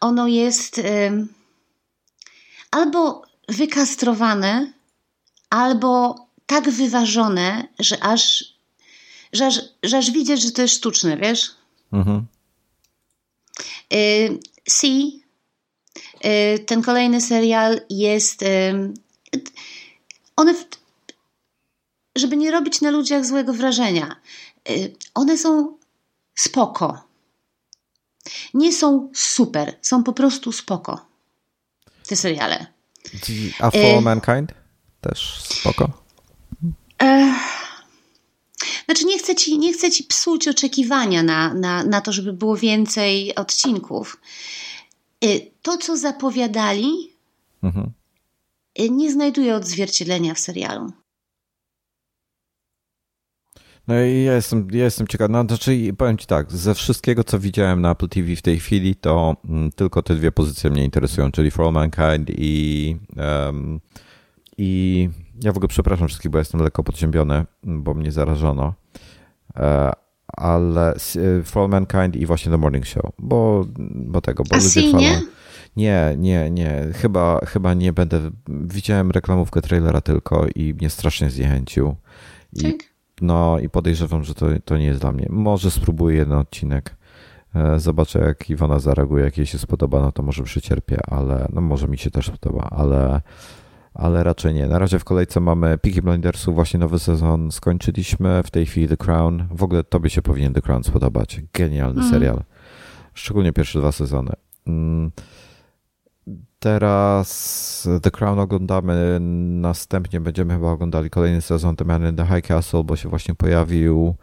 [0.00, 1.10] ono jest e,
[2.72, 4.72] albo wykastrowane,
[5.50, 6.16] albo
[6.46, 8.44] tak wyważone, że aż,
[9.32, 11.50] że aż, że aż widzisz, że to jest sztuczne, wiesz?
[11.92, 12.26] Mhm.
[13.92, 13.96] E,
[14.68, 14.86] C,
[16.20, 18.42] e, ten kolejny serial jest.
[18.42, 18.72] E,
[20.36, 20.54] one
[22.16, 24.16] żeby nie robić na ludziach złego wrażenia.
[24.70, 25.78] Y, one są
[26.34, 27.02] spoko.
[28.54, 31.11] Nie są super, są po prostu spoko.
[32.06, 32.66] Te seriale.
[33.60, 34.54] A For y Mankind?
[35.00, 36.04] Też spoko?
[37.02, 37.34] E...
[38.84, 42.56] Znaczy nie chcę ci, nie chcę ci psuć oczekiwania na, na, na to, żeby było
[42.56, 44.20] więcej odcinków.
[45.24, 47.16] Y, to, co zapowiadali,
[47.62, 47.92] mhm.
[48.90, 50.92] nie znajduje odzwierciedlenia w serialu.
[53.88, 55.30] No i ja jestem, ja jestem ciekaw.
[55.30, 58.96] No, znaczy, powiem Ci tak, ze wszystkiego, co widziałem na Apple TV w tej chwili,
[58.96, 63.80] to mm, tylko te dwie pozycje mnie interesują, czyli For All Mankind i, um,
[64.58, 65.08] i
[65.42, 68.74] ja w ogóle przepraszam wszystkich, bo jestem lekko podziębiony, bo mnie zarażono,
[69.56, 69.92] e,
[70.26, 74.58] ale e, For All Mankind i właśnie The Morning Show, bo, bo tego, bo A
[74.58, 75.20] ludzie chwalą.
[75.76, 76.88] Nie, nie, nie.
[76.94, 78.30] Chyba, chyba nie będę.
[78.48, 81.96] Widziałem reklamówkę trailera tylko i mnie strasznie zniechęcił.
[82.52, 82.91] I tak?
[83.22, 85.26] No i podejrzewam, że to, to nie jest dla mnie.
[85.30, 86.96] Może spróbuję jeden odcinek.
[87.54, 91.60] E, zobaczę, jak Iwona zareaguje, jak jej się spodoba, no to może przycierpię, ale no
[91.60, 93.20] może mi się też spodoba, ale,
[93.94, 94.66] ale raczej nie.
[94.66, 98.96] Na razie w kolejce mamy Peaky Blindersów, właśnie nowy sezon skończyliśmy, w tej chwili The
[98.96, 99.48] Crown.
[99.50, 101.40] W ogóle tobie się powinien The Crown spodobać.
[101.52, 102.12] Genialny mm.
[102.12, 102.42] serial.
[103.14, 104.32] Szczególnie pierwsze dwa sezony.
[104.66, 105.10] Mm.
[106.58, 109.18] Teraz The Crown oglądamy,
[109.60, 113.34] następnie będziemy chyba oglądali kolejny sezon The Man in the High Castle, bo się właśnie
[113.34, 114.14] pojawił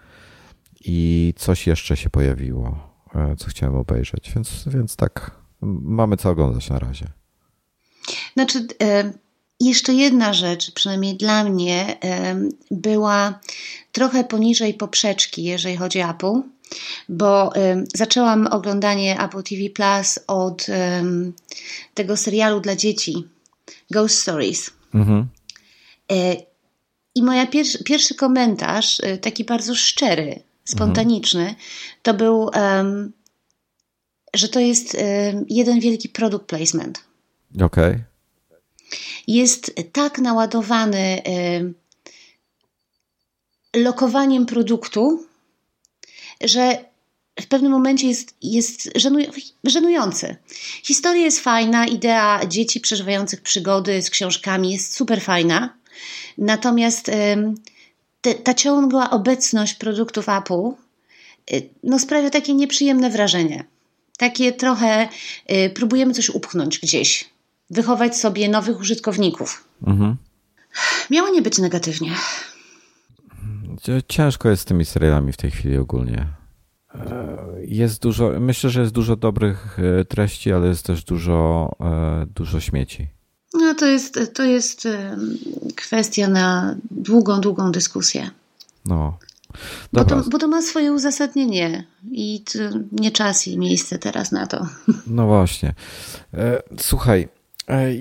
[0.86, 5.32] i coś jeszcze się pojawiło, e, co chciałem obejrzeć, więc, więc tak,
[5.82, 7.08] mamy co oglądać na razie.
[8.34, 9.14] Znaczy, e,
[9.60, 12.36] jeszcze jedna rzecz, przynajmniej dla mnie, e,
[12.72, 13.39] była
[13.91, 16.41] trochę poniżej poprzeczki, jeżeli chodzi o Apple
[17.10, 20.74] bo y, zaczęłam oglądanie Apple TV Plus od y,
[21.94, 23.28] tego serialu dla dzieci
[23.92, 24.72] Ghost Stories.
[24.94, 25.28] Mhm.
[26.12, 26.16] Y,
[27.16, 31.58] I moja pierwszy, pierwszy komentarz, y, taki bardzo szczery, spontaniczny, mhm.
[32.02, 32.50] to był,
[34.34, 34.98] że to jest
[35.50, 37.04] jeden wielki product placement.
[37.56, 37.66] Okej.
[37.66, 38.04] Okay.
[39.28, 41.22] Jest tak naładowany
[43.76, 45.29] lokowaniem produktu,
[46.42, 46.86] że
[47.42, 48.90] w pewnym momencie jest, jest
[49.64, 50.36] żenujący.
[50.84, 55.74] Historia jest fajna, idea dzieci przeżywających przygody z książkami jest super fajna.
[56.38, 57.12] Natomiast
[58.22, 60.72] te, ta ciągła obecność produktów Apple
[61.54, 63.64] y, no, sprawia takie nieprzyjemne wrażenie.
[64.18, 65.10] Takie trochę
[65.52, 67.30] y, próbujemy coś upchnąć gdzieś,
[67.70, 69.64] wychować sobie nowych użytkowników.
[69.88, 70.16] Mhm.
[71.10, 72.12] Miało nie być negatywnie.
[74.08, 76.28] Ciężko jest z tymi serialami w tej chwili ogólnie.
[76.96, 82.26] E, jest dużo, myślę, że jest dużo dobrych e, treści, ale jest też dużo, e,
[82.36, 83.08] dużo śmieci.
[83.54, 84.88] No to jest, to jest
[85.76, 88.30] kwestia na długą, długą dyskusję.
[88.86, 89.18] No.
[89.94, 92.44] Bo to, bo to, ma swoje uzasadnienie i
[92.92, 94.68] nie czas i miejsce teraz na to.
[95.08, 95.74] No właśnie.
[96.80, 97.28] Słuchaj,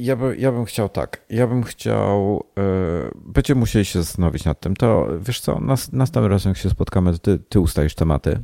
[0.01, 1.25] ja, by, ja bym chciał tak.
[1.31, 2.45] Ja bym chciał.
[3.15, 4.77] Będziemy musieli się zastanowić nad tym.
[4.77, 7.61] To wiesz co, nas, następnym razem, jak się spotkamy, ty, ty
[7.97, 8.43] tematy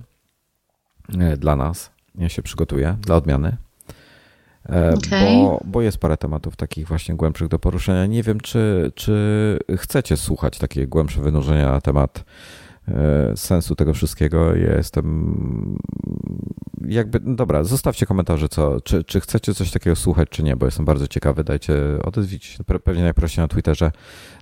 [1.20, 1.90] E, dla nas.
[2.14, 3.56] Ja się przygotuję dla odmiany.
[4.68, 5.24] E, okay.
[5.24, 8.06] Bo, bo jest parę tematów takich właśnie głębszych do poruszenia.
[8.06, 12.24] Nie wiem, czy, czy chcecie słuchać takie głębsze wynurzenia na temat e,
[13.36, 14.56] sensu tego wszystkiego.
[14.56, 15.78] Ja jestem
[16.88, 20.66] jakby, no dobra, zostawcie komentarze, co, czy, czy chcecie coś takiego słuchać, czy nie, bo
[20.66, 21.44] jestem bardzo ciekawy.
[21.44, 21.74] Dajcie,
[22.04, 23.92] odezwijcie się pewnie najprościej na Twitterze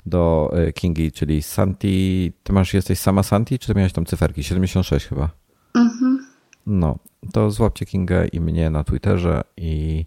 [0.06, 2.32] do Kingi, czyli Santi.
[2.42, 4.44] Ty masz, jesteś sama Santi, czy ty miałeś tam cyferki?
[4.44, 5.30] 76 chyba.
[5.74, 6.26] Mhm.
[6.66, 6.98] No,
[7.32, 10.06] to złapcie Kingę i mnie na Twitterze i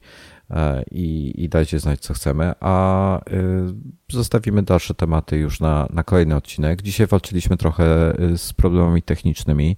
[0.91, 3.19] i, i dajcie znać, co chcemy, a
[4.11, 6.81] zostawimy dalsze tematy już na, na kolejny odcinek.
[6.81, 9.77] Dzisiaj walczyliśmy trochę z problemami technicznymi.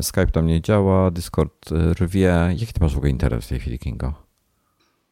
[0.00, 1.70] Skype tam nie działa, Discord
[2.00, 2.54] rwie.
[2.58, 4.14] Jaki ty masz w ogóle internet w tej chwili, Kingo?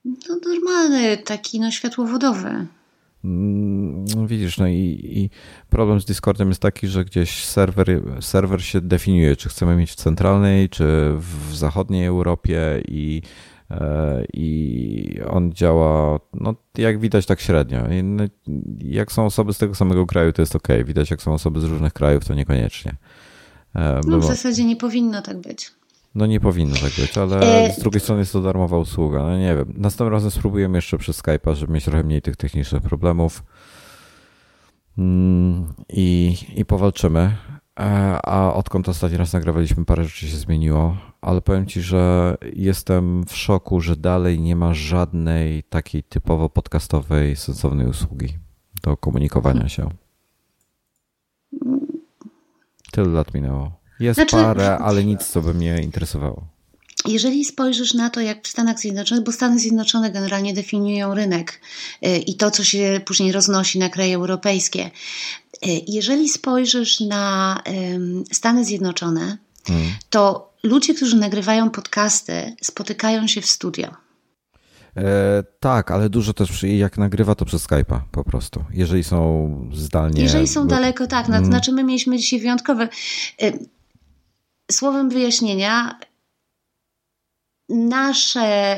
[0.04, 2.66] No normalny, taki no światłowodowy.
[3.24, 5.30] Mm, widzisz, no i, i,
[5.70, 7.86] problem z Discordem jest taki, że gdzieś serwer,
[8.20, 10.84] serwer się definiuje, czy chcemy mieć w centralnej, czy
[11.18, 13.55] w zachodniej Europie i, e,
[14.32, 17.82] i on działa, no jak widać tak średnio.
[18.02, 18.24] No,
[18.78, 20.68] jak są osoby z tego samego kraju, to jest ok.
[20.84, 22.96] Widać, jak są osoby z różnych krajów, to niekoniecznie.
[23.74, 25.70] E, no w zasadzie nie powinno tak być.
[26.14, 27.72] No nie powinno tak być, ale e...
[27.72, 29.18] z drugiej strony jest to darmowa usługa.
[29.22, 29.74] No nie wiem.
[29.76, 33.42] Następnym razem spróbujemy jeszcze przez Skype'a, żeby mieć trochę mniej tych technicznych problemów.
[34.98, 37.36] Mm, I, i powalczymy.
[37.80, 43.24] E, a odkąd ostatni raz nagrywaliśmy, parę rzeczy się zmieniło, ale powiem Ci, że jestem
[43.24, 48.38] w szoku, że dalej nie ma żadnej takiej typowo podcastowej, sensownej usługi
[48.82, 49.88] do komunikowania się.
[52.92, 53.80] Tyle lat minęło.
[54.00, 56.55] Jest znaczy, parę, ale nic, co by mnie interesowało.
[57.04, 61.60] Jeżeli spojrzysz na to, jak w Stanach Zjednoczonych, bo Stany Zjednoczone generalnie definiują rynek
[62.06, 64.86] y, i to, co się później roznosi na kraje europejskie.
[64.86, 64.90] Y,
[65.88, 67.62] jeżeli spojrzysz na
[68.32, 69.86] Stany Zjednoczone, hmm.
[70.10, 74.06] to ludzie, którzy nagrywają podcasty, spotykają się w studio.
[74.96, 78.64] E, tak, ale dużo też jak nagrywa to przez Skype'a po prostu.
[78.72, 80.22] Jeżeli są zdalnie.
[80.22, 81.26] Jeżeli są daleko, tak.
[81.26, 81.44] Hmm.
[81.44, 82.88] Znaczy, my mieliśmy dzisiaj wyjątkowe.
[83.42, 83.58] Y,
[84.72, 85.98] słowem wyjaśnienia,
[87.68, 88.76] nasze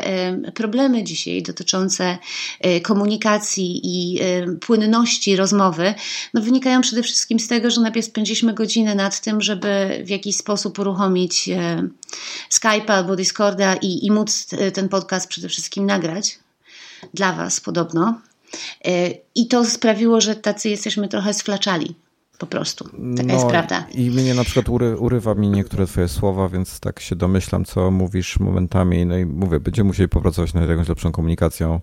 [0.54, 2.18] problemy dzisiaj dotyczące
[2.60, 4.20] e, komunikacji i
[4.60, 5.94] płynności rozmowy
[6.34, 10.36] no wynikają przede wszystkim z tego, że najpierw spędziliśmy godzinę nad tym, żeby w jakiś
[10.36, 11.48] sposób uruchomić
[12.50, 16.38] Skype'a albo Discorda i, i móc e, ten podcast przede wszystkim nagrać
[17.14, 18.20] dla Was podobno.
[18.84, 21.94] E, I to sprawiło, że tacy jesteśmy trochę sflaczali
[22.38, 22.84] po prostu.
[22.84, 23.86] Taka no, jest prawda.
[23.94, 27.90] I mnie na przykład ury, urywa mi niektóre twoje słowa, więc tak się domyślam, co
[27.90, 29.06] mówisz momentami.
[29.06, 31.80] No i mówię, będziemy musieli popracować nad jakąś lepszą komunikacją.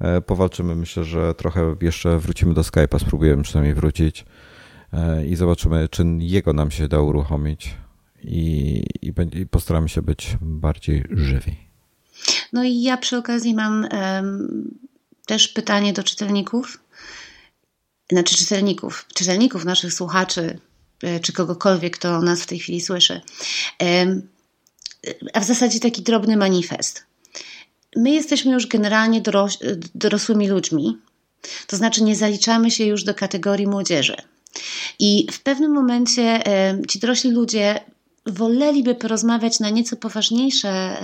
[0.00, 0.76] E, powalczymy.
[0.76, 4.24] Myślę, że trochę jeszcze wrócimy do Skype'a, spróbujemy przynajmniej wrócić
[4.92, 7.74] e, i zobaczymy, czy jego nam się da uruchomić
[8.22, 11.56] i, i, i postaramy się być bardziej żywi.
[12.52, 14.78] No i ja przy okazji mam um,
[15.26, 16.78] też pytanie do czytelników
[18.12, 20.58] znaczy czytelników, czytelników naszych słuchaczy,
[21.02, 23.20] e, czy kogokolwiek, kto nas w tej chwili słyszy.
[25.32, 27.04] A w zasadzie taki drobny manifest.
[27.96, 29.58] My jesteśmy już generalnie doros
[29.94, 30.98] dorosłymi ludźmi,
[31.66, 34.16] to znaczy nie zaliczamy się już do kategorii młodzieży.
[34.98, 36.42] I w pewnym momencie
[36.88, 37.80] ci dorośli ludzie
[38.26, 40.96] woleliby porozmawiać na nieco poważniejsze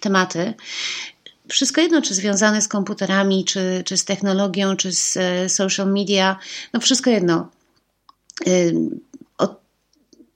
[0.00, 0.54] tematy
[1.54, 6.38] wszystko jedno, czy związane z komputerami, czy, czy z technologią, czy z e, social media,
[6.72, 7.50] no wszystko jedno.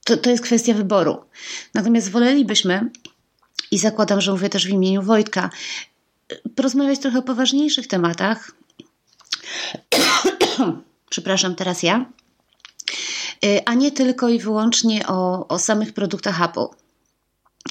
[0.05, 1.25] To, to jest kwestia wyboru.
[1.75, 2.91] Natomiast wolelibyśmy,
[3.71, 5.51] i zakładam, że mówię też w imieniu Wojtka,
[6.55, 8.53] porozmawiać trochę o poważniejszych tematach.
[11.11, 12.07] Przepraszam, teraz ja.
[13.45, 16.67] E, a nie tylko i wyłącznie o, o samych produktach Apple.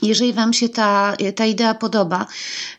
[0.01, 2.25] Jeżeli Wam się ta, ta idea podoba,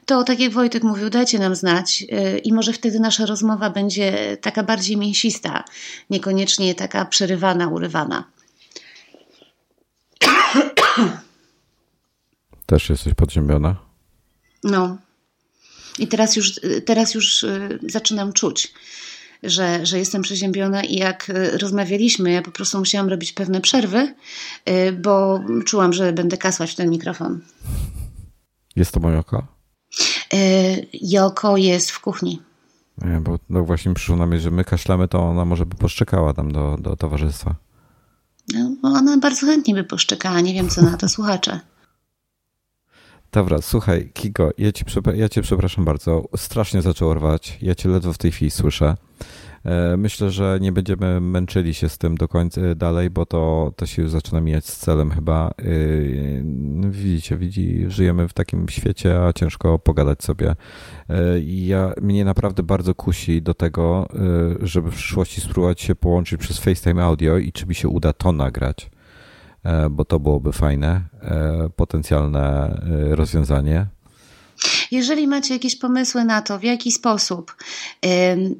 [0.06, 4.36] to tak jak Wojtek mówił, dajcie nam znać y, i może wtedy nasza rozmowa będzie
[4.40, 5.64] taka bardziej mięsista,
[6.10, 8.24] niekoniecznie taka przerywana, urywana.
[12.66, 13.76] Też jesteś podziębiona?
[14.64, 14.96] No.
[15.98, 18.74] I teraz już, teraz już y, zaczynam czuć,
[19.42, 24.14] że, że jestem przeziębiona i jak y, rozmawialiśmy, ja po prostu musiałam robić pewne przerwy,
[24.68, 27.40] y, bo czułam, że będę kasłać w ten mikrofon.
[28.76, 29.46] Jest to Joko?
[30.34, 32.42] Y, Joko jest w kuchni.
[33.04, 36.34] Nie, bo no właśnie przyszło na mnie, że my kaszlamy, to ona może by poszczekała
[36.34, 37.54] tam do, do towarzystwa.
[38.54, 41.60] No, ona bardzo chętnie by poszczekała, nie wiem co na to słuchacze.
[43.32, 44.84] Dobra, słuchaj, Kiko, ja, ci,
[45.14, 46.28] ja cię przepraszam bardzo.
[46.36, 47.58] Strasznie zaczęło rwać.
[47.62, 48.96] Ja cię ledwo w tej chwili słyszę.
[49.64, 53.72] E, myślę, że nie będziemy męczyli się z tym do końca e, dalej, bo to,
[53.76, 55.50] to się już zaczyna mijać z celem chyba.
[55.50, 55.62] E,
[56.90, 60.54] widzicie, widzi, żyjemy w takim świecie, a ciężko pogadać sobie.
[61.44, 64.08] Ja, mnie naprawdę bardzo kusi do tego,
[64.60, 68.32] żeby w przyszłości spróbować się połączyć przez FaceTime Audio i czy mi się uda to
[68.32, 68.90] nagrać.
[69.90, 71.00] Bo to byłoby fajne,
[71.76, 72.80] potencjalne
[73.10, 73.86] rozwiązanie.
[74.90, 77.56] Jeżeli macie jakieś pomysły na to, w jaki sposób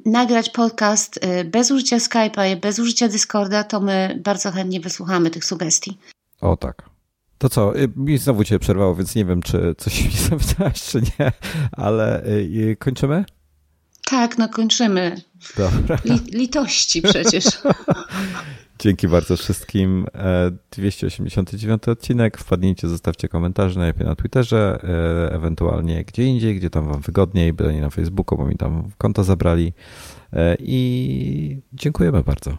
[0.05, 5.97] nagrać podcast bez użycia Skype'a, bez użycia Discorda, to my bardzo chętnie wysłuchamy tych sugestii.
[6.41, 6.89] O tak.
[7.37, 11.01] To co, y, mi znowu cię przerwało, więc nie wiem, czy coś mi zapytałeś, czy
[11.01, 11.31] nie,
[11.71, 13.25] ale y, kończymy?
[14.05, 15.21] Tak, no kończymy.
[15.57, 15.97] Dobra.
[16.05, 17.45] Li, litości przecież.
[18.79, 20.05] Dzięki bardzo wszystkim.
[20.71, 22.37] 289 e, odcinek.
[22.37, 27.73] Wpadnijcie, zostawcie komentarze najlepiej na Twitterze, e, ewentualnie gdzie indziej, gdzie tam wam wygodniej, byle
[27.73, 29.73] nie na Facebooku, bo mi tam konto zabrali.
[30.33, 32.57] E, I dziękujemy bardzo.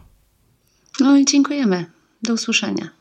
[0.99, 1.85] No i dziękujemy.
[2.23, 3.00] Do usłyszenia.